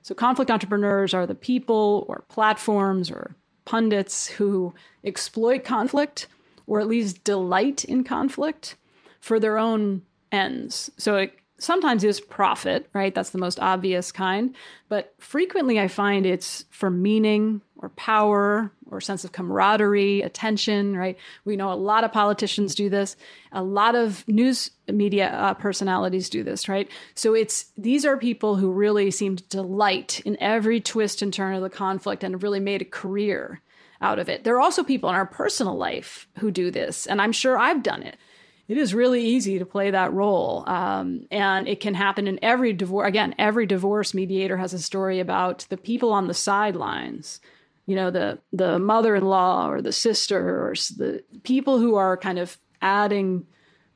So, 0.04 0.14
conflict 0.14 0.52
entrepreneurs 0.52 1.14
are 1.14 1.26
the 1.26 1.36
people 1.36 2.06
or 2.08 2.26
platforms 2.30 3.10
or 3.10 3.36
pundits 3.66 4.28
who 4.28 4.74
exploit 5.04 5.64
conflict 5.64 6.28
or 6.68 6.80
at 6.80 6.88
least 6.88 7.24
delight 7.24 7.84
in 7.86 8.04
conflict 8.04 8.76
for 9.20 9.40
their 9.40 9.58
own 9.58 10.02
ends. 10.32 10.90
So 10.98 11.16
it 11.16 11.38
sometimes 11.60 12.04
is 12.04 12.20
profit, 12.20 12.90
right? 12.94 13.14
That's 13.14 13.30
the 13.30 13.38
most 13.38 13.60
obvious 13.60 14.12
kind. 14.12 14.56
But 14.90 15.14
frequently 15.20 15.80
I 15.80 15.88
find 15.88 16.26
it's 16.26 16.66
for 16.70 16.90
meaning 16.90 17.62
or 17.78 17.90
power 17.90 18.72
or 18.90 19.02
sense 19.02 19.24
of 19.24 19.32
camaraderie, 19.32 20.22
attention, 20.22 20.96
right? 20.96 21.18
We 21.46 21.56
know 21.56 21.72
a 21.72 21.76
lot 21.76 22.04
of 22.04 22.12
politicians 22.12 22.76
do 22.76 22.90
this. 22.90 23.16
A 23.52 23.64
lot 23.64 23.96
of 23.96 24.28
news 24.28 24.72
media 24.88 25.30
uh, 25.30 25.54
personalities 25.54 26.30
do 26.30 26.44
this, 26.44 26.70
right? 26.70 26.90
So 27.16 27.34
it's 27.34 27.72
these 27.78 28.06
are 28.06 28.18
people 28.18 28.56
who 28.56 28.72
really 28.72 29.12
seem 29.12 29.36
to 29.36 29.44
delight 29.44 30.22
in 30.26 30.38
every 30.42 30.80
twist 30.80 31.22
and 31.22 31.34
turn 31.34 31.56
of 31.56 31.62
the 31.62 31.70
conflict 31.70 32.24
and 32.24 32.34
have 32.34 32.44
really 32.44 32.60
made 32.60 32.82
a 32.82 32.86
career 32.86 33.62
out 34.02 34.20
of 34.20 34.30
it. 34.30 34.44
There 34.44 34.56
are 34.56 34.62
also 34.62 34.84
people 34.84 35.10
in 35.10 35.16
our 35.16 35.26
personal 35.26 35.76
life 35.76 36.28
who 36.40 36.52
do 36.52 36.70
this, 36.70 37.08
and 37.08 37.22
I'm 37.22 37.32
sure 37.32 37.58
I've 37.58 37.84
done 37.84 38.04
it. 38.04 38.18
It 38.68 38.78
is 38.78 38.94
really 38.94 39.22
easy 39.24 39.60
to 39.60 39.66
play 39.66 39.92
that 39.92 40.14
role, 40.14 40.64
um, 40.68 41.28
and 41.30 41.68
it 41.68 41.80
can 41.80 41.94
happen 41.94 42.28
in 42.28 42.40
every 42.42 42.72
divorce. 42.74 43.08
Again, 43.08 43.36
every 43.38 43.66
divorce 43.66 44.14
mediator 44.14 44.58
has 44.58 44.74
a 44.74 44.80
story 44.80 45.20
about 45.20 45.66
the 45.70 45.78
people 45.78 46.14
on 46.14 46.28
the 46.28 46.34
sidelines. 46.34 47.42
You 47.86 47.96
know, 47.96 48.10
the 48.10 48.40
the 48.54 48.80
mother-in-law 48.80 49.70
or 49.70 49.82
the 49.82 49.92
sister 49.92 50.66
or 50.66 50.74
the 50.98 51.24
people 51.44 51.78
who 51.78 51.96
are 51.96 52.16
kind 52.16 52.40
of 52.40 52.58
adding 52.82 53.46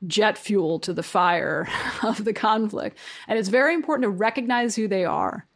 jet 0.06 0.38
fuel 0.38 0.78
to 0.80 0.92
the 0.92 1.02
fire 1.02 1.68
of 2.02 2.24
the 2.24 2.34
conflict. 2.34 2.98
And 3.26 3.38
it's 3.38 3.48
very 3.48 3.74
important 3.74 4.04
to 4.04 4.10
recognize 4.10 4.76
who 4.76 4.86
they 4.86 5.04
are 5.04 5.46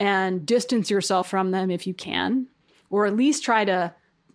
and 0.00 0.44
distance 0.44 0.90
yourself 0.90 1.28
from 1.30 1.52
them 1.52 1.70
if 1.70 1.86
you 1.86 1.94
can 1.94 2.48
or 2.92 3.06
at 3.06 3.16
least 3.16 3.42
try 3.42 3.64
to 3.64 3.92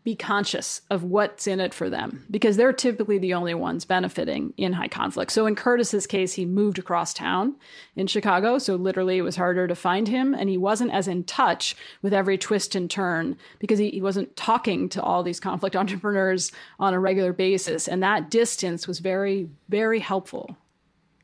be 0.08 0.15
conscious 0.15 0.80
of 0.89 1.04
what's 1.04 1.48
in 1.48 1.60
it 1.60 1.74
for 1.74 1.89
them 1.89 2.24
because 2.32 2.56
they're 2.56 2.72
typically 2.72 3.17
the 3.17 3.34
only 3.34 3.54
ones 3.54 3.84
benefiting 3.84 4.54
in 4.56 4.72
high 4.72 4.88
conflict. 4.88 5.34
So 5.34 5.46
in 5.46 5.54
Curtis's 5.54 6.08
case, 6.08 6.32
he 6.32 6.46
moved 6.46 6.80
across 6.80 7.13
town 7.13 7.58
in 7.98 8.08
Chicago, 8.08 8.58
so 8.58 8.78
literally 8.78 9.17
it 9.17 9.24
was 9.24 9.36
harder 9.36 9.67
to 9.67 9.76
find 9.76 10.08
him 10.08 10.34
and 10.34 10.48
he 10.48 10.58
wasn't 10.58 10.93
as 10.93 11.10
in 11.10 11.26
touch 11.26 11.76
with 12.02 12.13
every 12.13 12.38
twist 12.38 12.74
and 12.74 12.89
turn 12.89 13.36
because 13.60 13.80
he, 13.80 13.89
he 13.89 14.02
wasn't 14.02 14.34
talking 14.38 14.88
to 14.88 15.04
all 15.04 15.24
these 15.24 15.41
conflict 15.41 15.76
entrepreneurs 15.84 16.54
on 16.80 16.93
a 16.93 17.00
regular 17.02 17.34
basis 17.34 17.86
and 17.86 18.02
that 18.02 18.32
distance 18.32 18.88
was 18.88 19.00
very 19.00 19.50
very 19.67 20.00
helpful. 20.00 20.56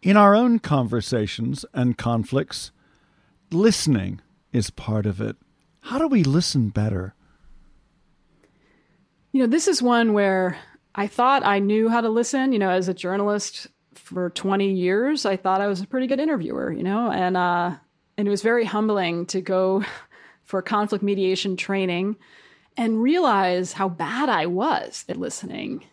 In 0.01 0.17
our 0.17 0.35
own 0.35 0.59
conversations 0.59 1.63
and 1.73 1.97
conflicts, 1.97 2.71
listening 3.49 4.19
is 4.51 4.71
part 4.71 5.05
of 5.05 5.21
it. 5.21 5.37
How 5.83 5.99
do 5.99 6.09
we 6.09 6.25
listen 6.25 6.67
better? 6.67 7.15
You 9.33 9.41
know, 9.41 9.47
this 9.47 9.67
is 9.67 9.81
one 9.81 10.13
where 10.13 10.57
I 10.95 11.07
thought 11.07 11.45
I 11.45 11.59
knew 11.59 11.89
how 11.89 12.01
to 12.01 12.09
listen. 12.09 12.53
You 12.53 12.59
know, 12.59 12.69
as 12.69 12.87
a 12.87 12.93
journalist 12.93 13.67
for 13.95 14.29
20 14.29 14.71
years, 14.71 15.25
I 15.25 15.35
thought 15.35 15.59
I 15.59 15.67
was 15.67 15.81
a 15.81 15.87
pretty 15.87 16.07
good 16.07 16.19
interviewer, 16.19 16.71
you 16.71 16.83
know, 16.83 17.11
and, 17.11 17.35
uh, 17.35 17.75
and 18.17 18.27
it 18.27 18.31
was 18.31 18.41
very 18.41 18.63
humbling 18.63 19.25
to 19.27 19.41
go 19.41 19.83
for 20.43 20.61
conflict 20.61 21.03
mediation 21.03 21.57
training 21.57 22.15
and 22.77 23.01
realize 23.01 23.73
how 23.73 23.89
bad 23.89 24.29
I 24.29 24.45
was 24.45 25.03
at 25.09 25.17
listening. 25.17 25.83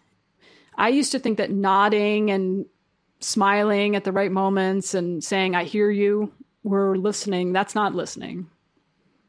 I 0.76 0.90
used 0.90 1.12
to 1.12 1.18
think 1.18 1.38
that 1.38 1.50
nodding 1.50 2.30
and 2.30 2.66
smiling 3.20 3.96
at 3.96 4.04
the 4.04 4.12
right 4.12 4.30
moments 4.30 4.94
and 4.94 5.24
saying, 5.24 5.54
I 5.54 5.64
hear 5.64 5.90
you, 5.90 6.32
were 6.62 6.96
listening. 6.96 7.52
That's 7.52 7.74
not 7.74 7.94
listening 7.94 8.48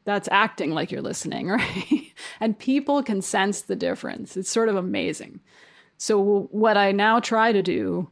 that's 0.06 0.28
acting 0.32 0.72
like 0.72 0.92
you're 0.92 1.02
listening, 1.02 1.48
right? 1.50 2.01
And 2.42 2.58
people 2.58 3.04
can 3.04 3.22
sense 3.22 3.62
the 3.62 3.76
difference. 3.76 4.36
It's 4.36 4.50
sort 4.50 4.68
of 4.68 4.76
amazing. 4.76 5.40
So, 5.98 6.50
what 6.52 6.76
I 6.76 6.92
now 6.92 7.20
try 7.20 7.52
to 7.52 7.62
do 7.62 8.10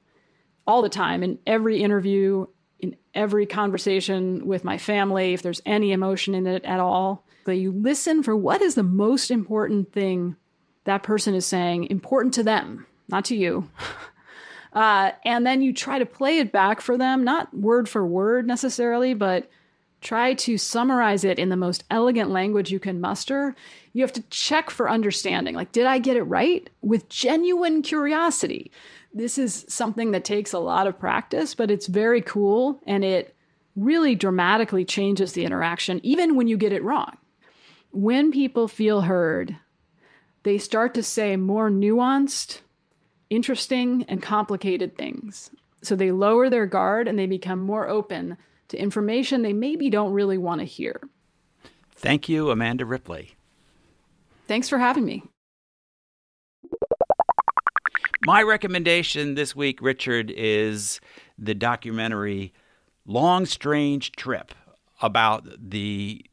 all 0.67 0.83
the 0.83 0.89
time 0.89 1.23
in 1.23 1.39
every 1.47 1.81
interview, 1.81 2.45
in 2.77 2.95
every 3.15 3.47
conversation 3.47 4.45
with 4.45 4.63
my 4.63 4.77
family, 4.77 5.33
if 5.33 5.41
there's 5.41 5.61
any 5.65 5.91
emotion 5.91 6.35
in 6.35 6.45
it 6.45 6.63
at 6.63 6.79
all, 6.79 7.25
that 7.45 7.55
you 7.55 7.71
listen 7.71 8.21
for 8.21 8.35
what 8.35 8.61
is 8.61 8.75
the 8.75 8.83
most 8.83 9.31
important 9.31 9.91
thing 9.91 10.35
that 10.83 11.01
person 11.01 11.33
is 11.33 11.47
saying, 11.47 11.85
important 11.85 12.35
to 12.35 12.43
them, 12.43 12.85
not 13.09 13.25
to 13.25 13.35
you. 13.35 13.69
Uh, 14.71 15.11
and 15.25 15.47
then 15.47 15.63
you 15.63 15.73
try 15.73 15.97
to 15.97 16.05
play 16.05 16.37
it 16.37 16.51
back 16.51 16.79
for 16.79 16.95
them, 16.95 17.23
not 17.23 17.51
word 17.51 17.89
for 17.89 18.05
word 18.05 18.45
necessarily, 18.45 19.15
but 19.15 19.49
Try 20.01 20.33
to 20.35 20.57
summarize 20.57 21.23
it 21.23 21.39
in 21.39 21.49
the 21.49 21.57
most 21.57 21.83
elegant 21.91 22.29
language 22.29 22.71
you 22.71 22.79
can 22.79 23.01
muster. 23.01 23.55
You 23.99 24.05
have 24.05 24.13
to 24.13 24.23
check 24.29 24.69
for 24.69 24.89
understanding. 24.89 25.55
Like, 25.55 25.73
did 25.73 25.85
I 25.85 25.99
get 25.99 26.15
it 26.15 26.23
right? 26.23 26.69
With 26.81 27.09
genuine 27.09 27.81
curiosity. 27.81 28.71
This 29.13 29.37
is 29.37 29.65
something 29.67 30.11
that 30.11 30.23
takes 30.23 30.53
a 30.53 30.59
lot 30.59 30.87
of 30.87 30.97
practice, 30.97 31.53
but 31.53 31.69
it's 31.69 31.87
very 31.87 32.21
cool 32.21 32.79
and 32.87 33.03
it 33.03 33.35
really 33.75 34.15
dramatically 34.15 34.85
changes 34.85 35.33
the 35.33 35.43
interaction, 35.43 35.99
even 36.01 36.37
when 36.37 36.47
you 36.47 36.55
get 36.55 36.71
it 36.71 36.81
wrong. 36.81 37.17
When 37.91 38.31
people 38.31 38.69
feel 38.69 39.01
heard, 39.01 39.57
they 40.43 40.59
start 40.59 40.93
to 40.93 41.03
say 41.03 41.35
more 41.35 41.69
nuanced, 41.69 42.61
interesting, 43.29 44.05
and 44.07 44.23
complicated 44.23 44.97
things. 44.97 45.49
So 45.81 45.97
they 45.97 46.13
lower 46.13 46.49
their 46.49 46.67
guard 46.67 47.09
and 47.09 47.19
they 47.19 47.27
become 47.27 47.59
more 47.59 47.89
open 47.89 48.37
to 48.69 48.81
information 48.81 49.41
they 49.41 49.51
maybe 49.51 49.89
don't 49.89 50.13
really 50.13 50.37
want 50.37 50.61
to 50.61 50.65
hear. 50.65 51.01
Thank 51.91 52.29
you, 52.29 52.49
Amanda 52.49 52.85
Ripley. 52.85 53.35
Thanks 54.49 54.67
for 54.67 54.79
having 54.79 55.05
me. 55.05 55.21
My 58.25 58.41
recommendation 58.41 59.35
this 59.35 59.55
week, 59.55 59.79
Richard, 59.79 60.33
is 60.35 60.99
the 61.37 61.53
documentary 61.53 62.51
Long 63.05 63.45
Strange 63.45 64.11
Trip 64.13 64.51
about 65.03 65.47
the 65.55 66.25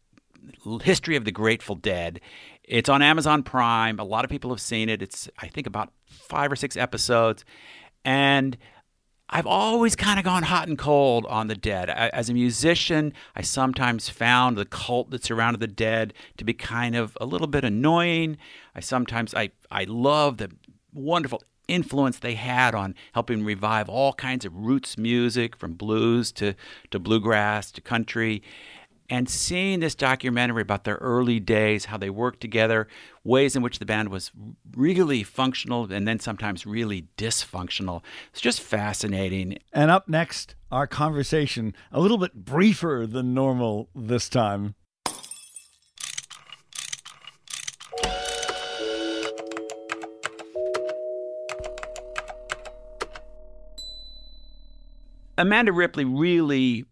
history 0.81 1.17
of 1.17 1.27
the 1.27 1.31
Grateful 1.31 1.75
Dead. 1.75 2.23
It's 2.65 2.89
on 2.89 3.03
Amazon 3.03 3.43
Prime. 3.43 3.99
A 3.99 4.05
lot 4.05 4.25
of 4.25 4.31
people 4.31 4.49
have 4.49 4.63
seen 4.63 4.89
it. 4.89 5.03
It's, 5.03 5.29
I 5.39 5.49
think, 5.49 5.67
about 5.67 5.93
five 6.07 6.51
or 6.51 6.57
six 6.57 6.75
episodes. 6.75 7.45
And 8.03 8.57
I've 9.29 9.47
always 9.47 9.97
kind 9.97 10.19
of 10.19 10.25
gone 10.25 10.45
hot 10.45 10.69
and 10.69 10.79
cold 10.79 11.27
on 11.27 11.49
the 11.49 11.57
dead. 11.57 11.91
I, 11.91 12.09
as 12.13 12.29
a 12.29 12.35
musician, 12.35 13.13
I 13.35 13.43
sometimes 13.43 14.09
found 14.09 14.57
the 14.57 14.65
cult 14.65 15.11
that 15.11 15.25
surrounded 15.25 15.61
the 15.61 15.67
dead 15.67 16.15
to 16.37 16.45
be 16.45 16.55
kind 16.55 16.95
of 16.95 17.19
a 17.21 17.27
little 17.27 17.49
bit 17.49 17.65
annoying. 17.65 18.39
I 18.75 18.81
sometimes 18.81 19.35
I 19.35 19.51
I 19.71 19.85
love 19.85 20.37
the 20.37 20.53
wonderful 20.93 21.43
influence 21.69 22.19
they 22.19 22.35
had 22.35 22.75
on 22.75 22.95
helping 23.13 23.45
revive 23.45 23.89
all 23.89 24.13
kinds 24.13 24.45
of 24.45 24.55
roots 24.55 24.97
music 24.97 25.57
from 25.57 25.75
blues 25.75 26.31
to 26.33 26.55
to 26.91 26.99
bluegrass 27.01 27.73
to 27.73 27.81
country 27.81 28.43
and 29.09 29.29
seeing 29.29 29.81
this 29.81 29.95
documentary 29.95 30.63
about 30.63 30.85
their 30.85 30.97
early 30.97 31.41
days, 31.41 31.87
how 31.87 31.97
they 31.97 32.11
worked 32.11 32.41
together, 32.41 32.89
ways 33.25 33.57
in 33.57 33.63
which 33.63 33.79
the 33.79 33.87
band 33.87 34.09
was 34.09 34.31
really 34.75 35.23
functional 35.23 35.91
and 35.93 36.07
then 36.07 36.19
sometimes 36.19 36.67
really 36.67 37.09
dysfunctional. 37.17 38.03
It's 38.33 38.41
just 38.41 38.61
fascinating. 38.61 39.59
And 39.73 39.91
up 39.91 40.09
next, 40.09 40.55
our 40.71 40.87
conversation, 40.87 41.75
a 41.93 42.01
little 42.01 42.19
bit 42.19 42.35
briefer 42.35 43.07
than 43.07 43.35
normal 43.35 43.89
this 43.95 44.29
time. 44.29 44.75
Amanda 55.39 55.71
Ripley 55.71 56.05
really 56.05 56.87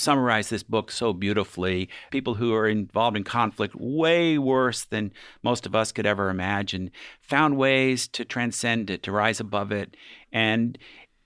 summarize 0.00 0.48
this 0.48 0.62
book 0.62 0.90
so 0.90 1.12
beautifully. 1.12 1.88
People 2.10 2.34
who 2.34 2.54
are 2.54 2.66
involved 2.66 3.16
in 3.16 3.24
conflict 3.24 3.74
way 3.76 4.38
worse 4.38 4.84
than 4.84 5.12
most 5.42 5.66
of 5.66 5.74
us 5.74 5.92
could 5.92 6.06
ever 6.06 6.30
imagine 6.30 6.90
found 7.20 7.56
ways 7.56 8.08
to 8.08 8.24
transcend 8.24 8.90
it, 8.90 9.02
to 9.04 9.12
rise 9.12 9.40
above 9.40 9.70
it. 9.72 9.96
And 10.32 10.78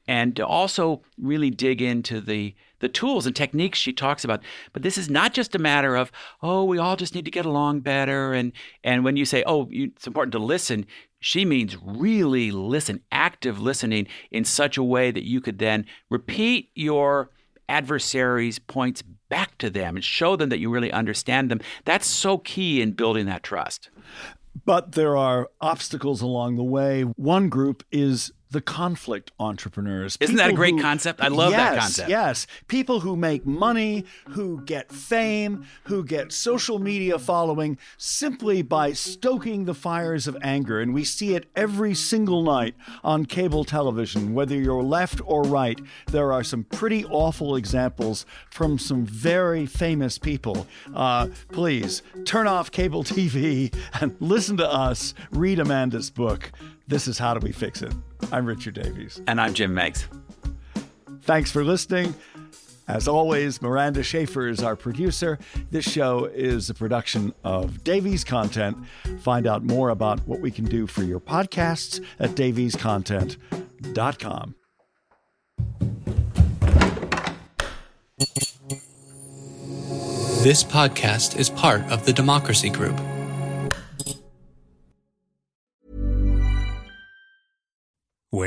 and 0.07 0.37
to 0.37 0.47
also 0.47 1.03
really 1.19 1.51
dig 1.51 1.81
into 1.81 2.21
the 2.21 2.55
the 2.81 2.89
tools 2.89 3.25
and 3.25 3.35
techniques 3.35 3.79
she 3.79 3.93
talks 3.93 4.25
about. 4.25 4.43
But 4.75 4.83
this 4.83 4.99
is 4.99 5.09
not 5.09 5.33
just 5.33 5.55
a 5.55 5.59
matter 5.59 5.97
of 5.97 6.13
oh, 6.43 6.65
we 6.65 6.79
all 6.79 6.97
just 6.97 7.15
need 7.15 7.25
to 7.25 7.31
get 7.31 7.47
along 7.47 7.81
better. 7.81 8.33
And 8.33 8.53
and 8.83 9.05
when 9.05 9.17
you 9.17 9.25
say 9.25 9.43
oh, 9.47 9.69
you, 9.71 9.93
it's 9.97 10.07
important 10.07 10.33
to 10.33 10.39
listen, 10.39 10.87
she 11.21 11.45
means 11.45 11.79
really 11.83 12.51
listen, 12.51 13.01
active 13.11 13.59
listening 13.59 14.07
in 14.31 14.45
such 14.45 14.77
a 14.77 14.83
way 14.83 15.11
that 15.11 15.25
you 15.25 15.41
could 15.41 15.59
then 15.59 15.87
repeat 16.11 16.71
your 16.75 17.31
adversaries' 17.69 18.59
points 18.59 19.03
back 19.29 19.59
to 19.59 19.71
them 19.71 19.97
and 19.97 20.05
show 20.05 20.37
them 20.37 20.49
that 20.51 20.59
you 20.59 20.71
really 20.71 20.93
understand 20.93 21.51
them. 21.51 21.61
That's 21.85 22.07
so 22.07 22.39
key 22.39 22.81
in 22.81 22.93
building 22.93 23.27
that 23.27 23.43
trust. 23.43 23.91
But 24.65 24.93
there 24.93 25.17
are 25.17 25.51
obstacles 25.61 26.23
along 26.23 26.57
the 26.57 26.65
way. 26.65 27.03
One 27.03 27.49
group 27.49 27.83
is 27.91 28.33
the 28.55 28.63
conflict 28.63 29.33
entrepreneurs. 29.41 30.17
Isn't 30.21 30.37
that 30.37 30.51
a 30.51 30.53
great 30.53 30.77
who- 30.77 30.81
concept? 30.81 31.21
I 31.21 31.27
love 31.27 31.51
yes, 31.51 31.59
that 31.59 31.81
concept. 31.81 32.09
Yes. 32.09 32.47
People 32.69 33.01
who 33.01 33.17
make 33.17 33.45
money, 33.45 34.05
who 34.31 34.63
get 34.65 34.93
fame, 34.93 35.67
who 35.85 36.05
get 36.05 36.33
social 36.33 36.79
media 36.79 37.19
following 37.19 37.77
simply 37.99 38.63
by 38.63 38.93
stoking 38.93 39.65
the 39.65 39.75
fires 39.75 40.29
of 40.29 40.37
anger. 40.41 40.81
And 40.81 40.95
we 40.95 41.03
see 41.03 41.35
it 41.35 41.51
every 41.57 41.95
single 41.95 42.43
night 42.45 42.77
on 43.03 43.27
cable 43.27 43.65
television, 43.65 44.35
whether 44.35 44.55
you're 44.55 44.85
left 44.85 45.21
or 45.27 45.43
right. 45.43 45.81
There 46.07 46.33
are 46.33 46.45
some 46.45 46.63
pretty 46.63 47.05
awful 47.07 47.57
examples 47.57 48.25
from 48.51 48.79
some 48.79 49.05
very 49.05 49.67
famous 49.67 50.17
people. 50.17 50.69
Uh, 50.95 51.27
please 51.51 52.03
turn 52.25 52.47
off 52.47 52.71
cable 52.71 53.03
TV 53.03 53.75
and 54.01 54.17
listen 54.21 54.57
to 54.59 54.71
us 54.71 55.13
read 55.33 55.59
Amanda's 55.59 56.09
book. 56.09 56.53
This 56.87 57.09
is 57.09 57.19
How 57.19 57.35
Do 57.35 57.41
We 57.45 57.51
Fix 57.51 57.83
It? 57.83 57.93
I'm 58.33 58.47
Richard 58.47 58.75
Davies. 58.75 59.21
And 59.27 59.41
I'm 59.41 59.55
Jim 59.55 59.75
Meigs. 59.75 60.07
Thanks 61.23 61.51
for 61.51 61.65
listening. 61.65 62.15
As 62.87 63.09
always, 63.09 63.63
Miranda 63.63 64.03
Schaefer 64.03 64.47
is 64.47 64.63
our 64.63 64.77
producer. 64.77 65.39
This 65.71 65.91
show 65.91 66.27
is 66.27 66.69
a 66.69 66.75
production 66.75 67.33
of 67.43 67.83
Davies 67.83 68.25
Content. 68.25 68.77
Find 69.21 69.47
out 69.47 69.65
more 69.65 69.89
about 69.89 70.21
what 70.29 70.41
we 70.41 70.51
can 70.51 70.67
do 70.67 70.87
for 70.87 71.03
your 71.03 71.21
podcasts 71.21 72.05
at 72.19 72.31
daviescontent.com. 72.31 74.55
This 80.43 80.63
podcast 80.63 81.39
is 81.39 81.49
part 81.49 81.81
of 81.91 82.05
the 82.05 82.13
Democracy 82.13 82.69
Group. 82.69 83.01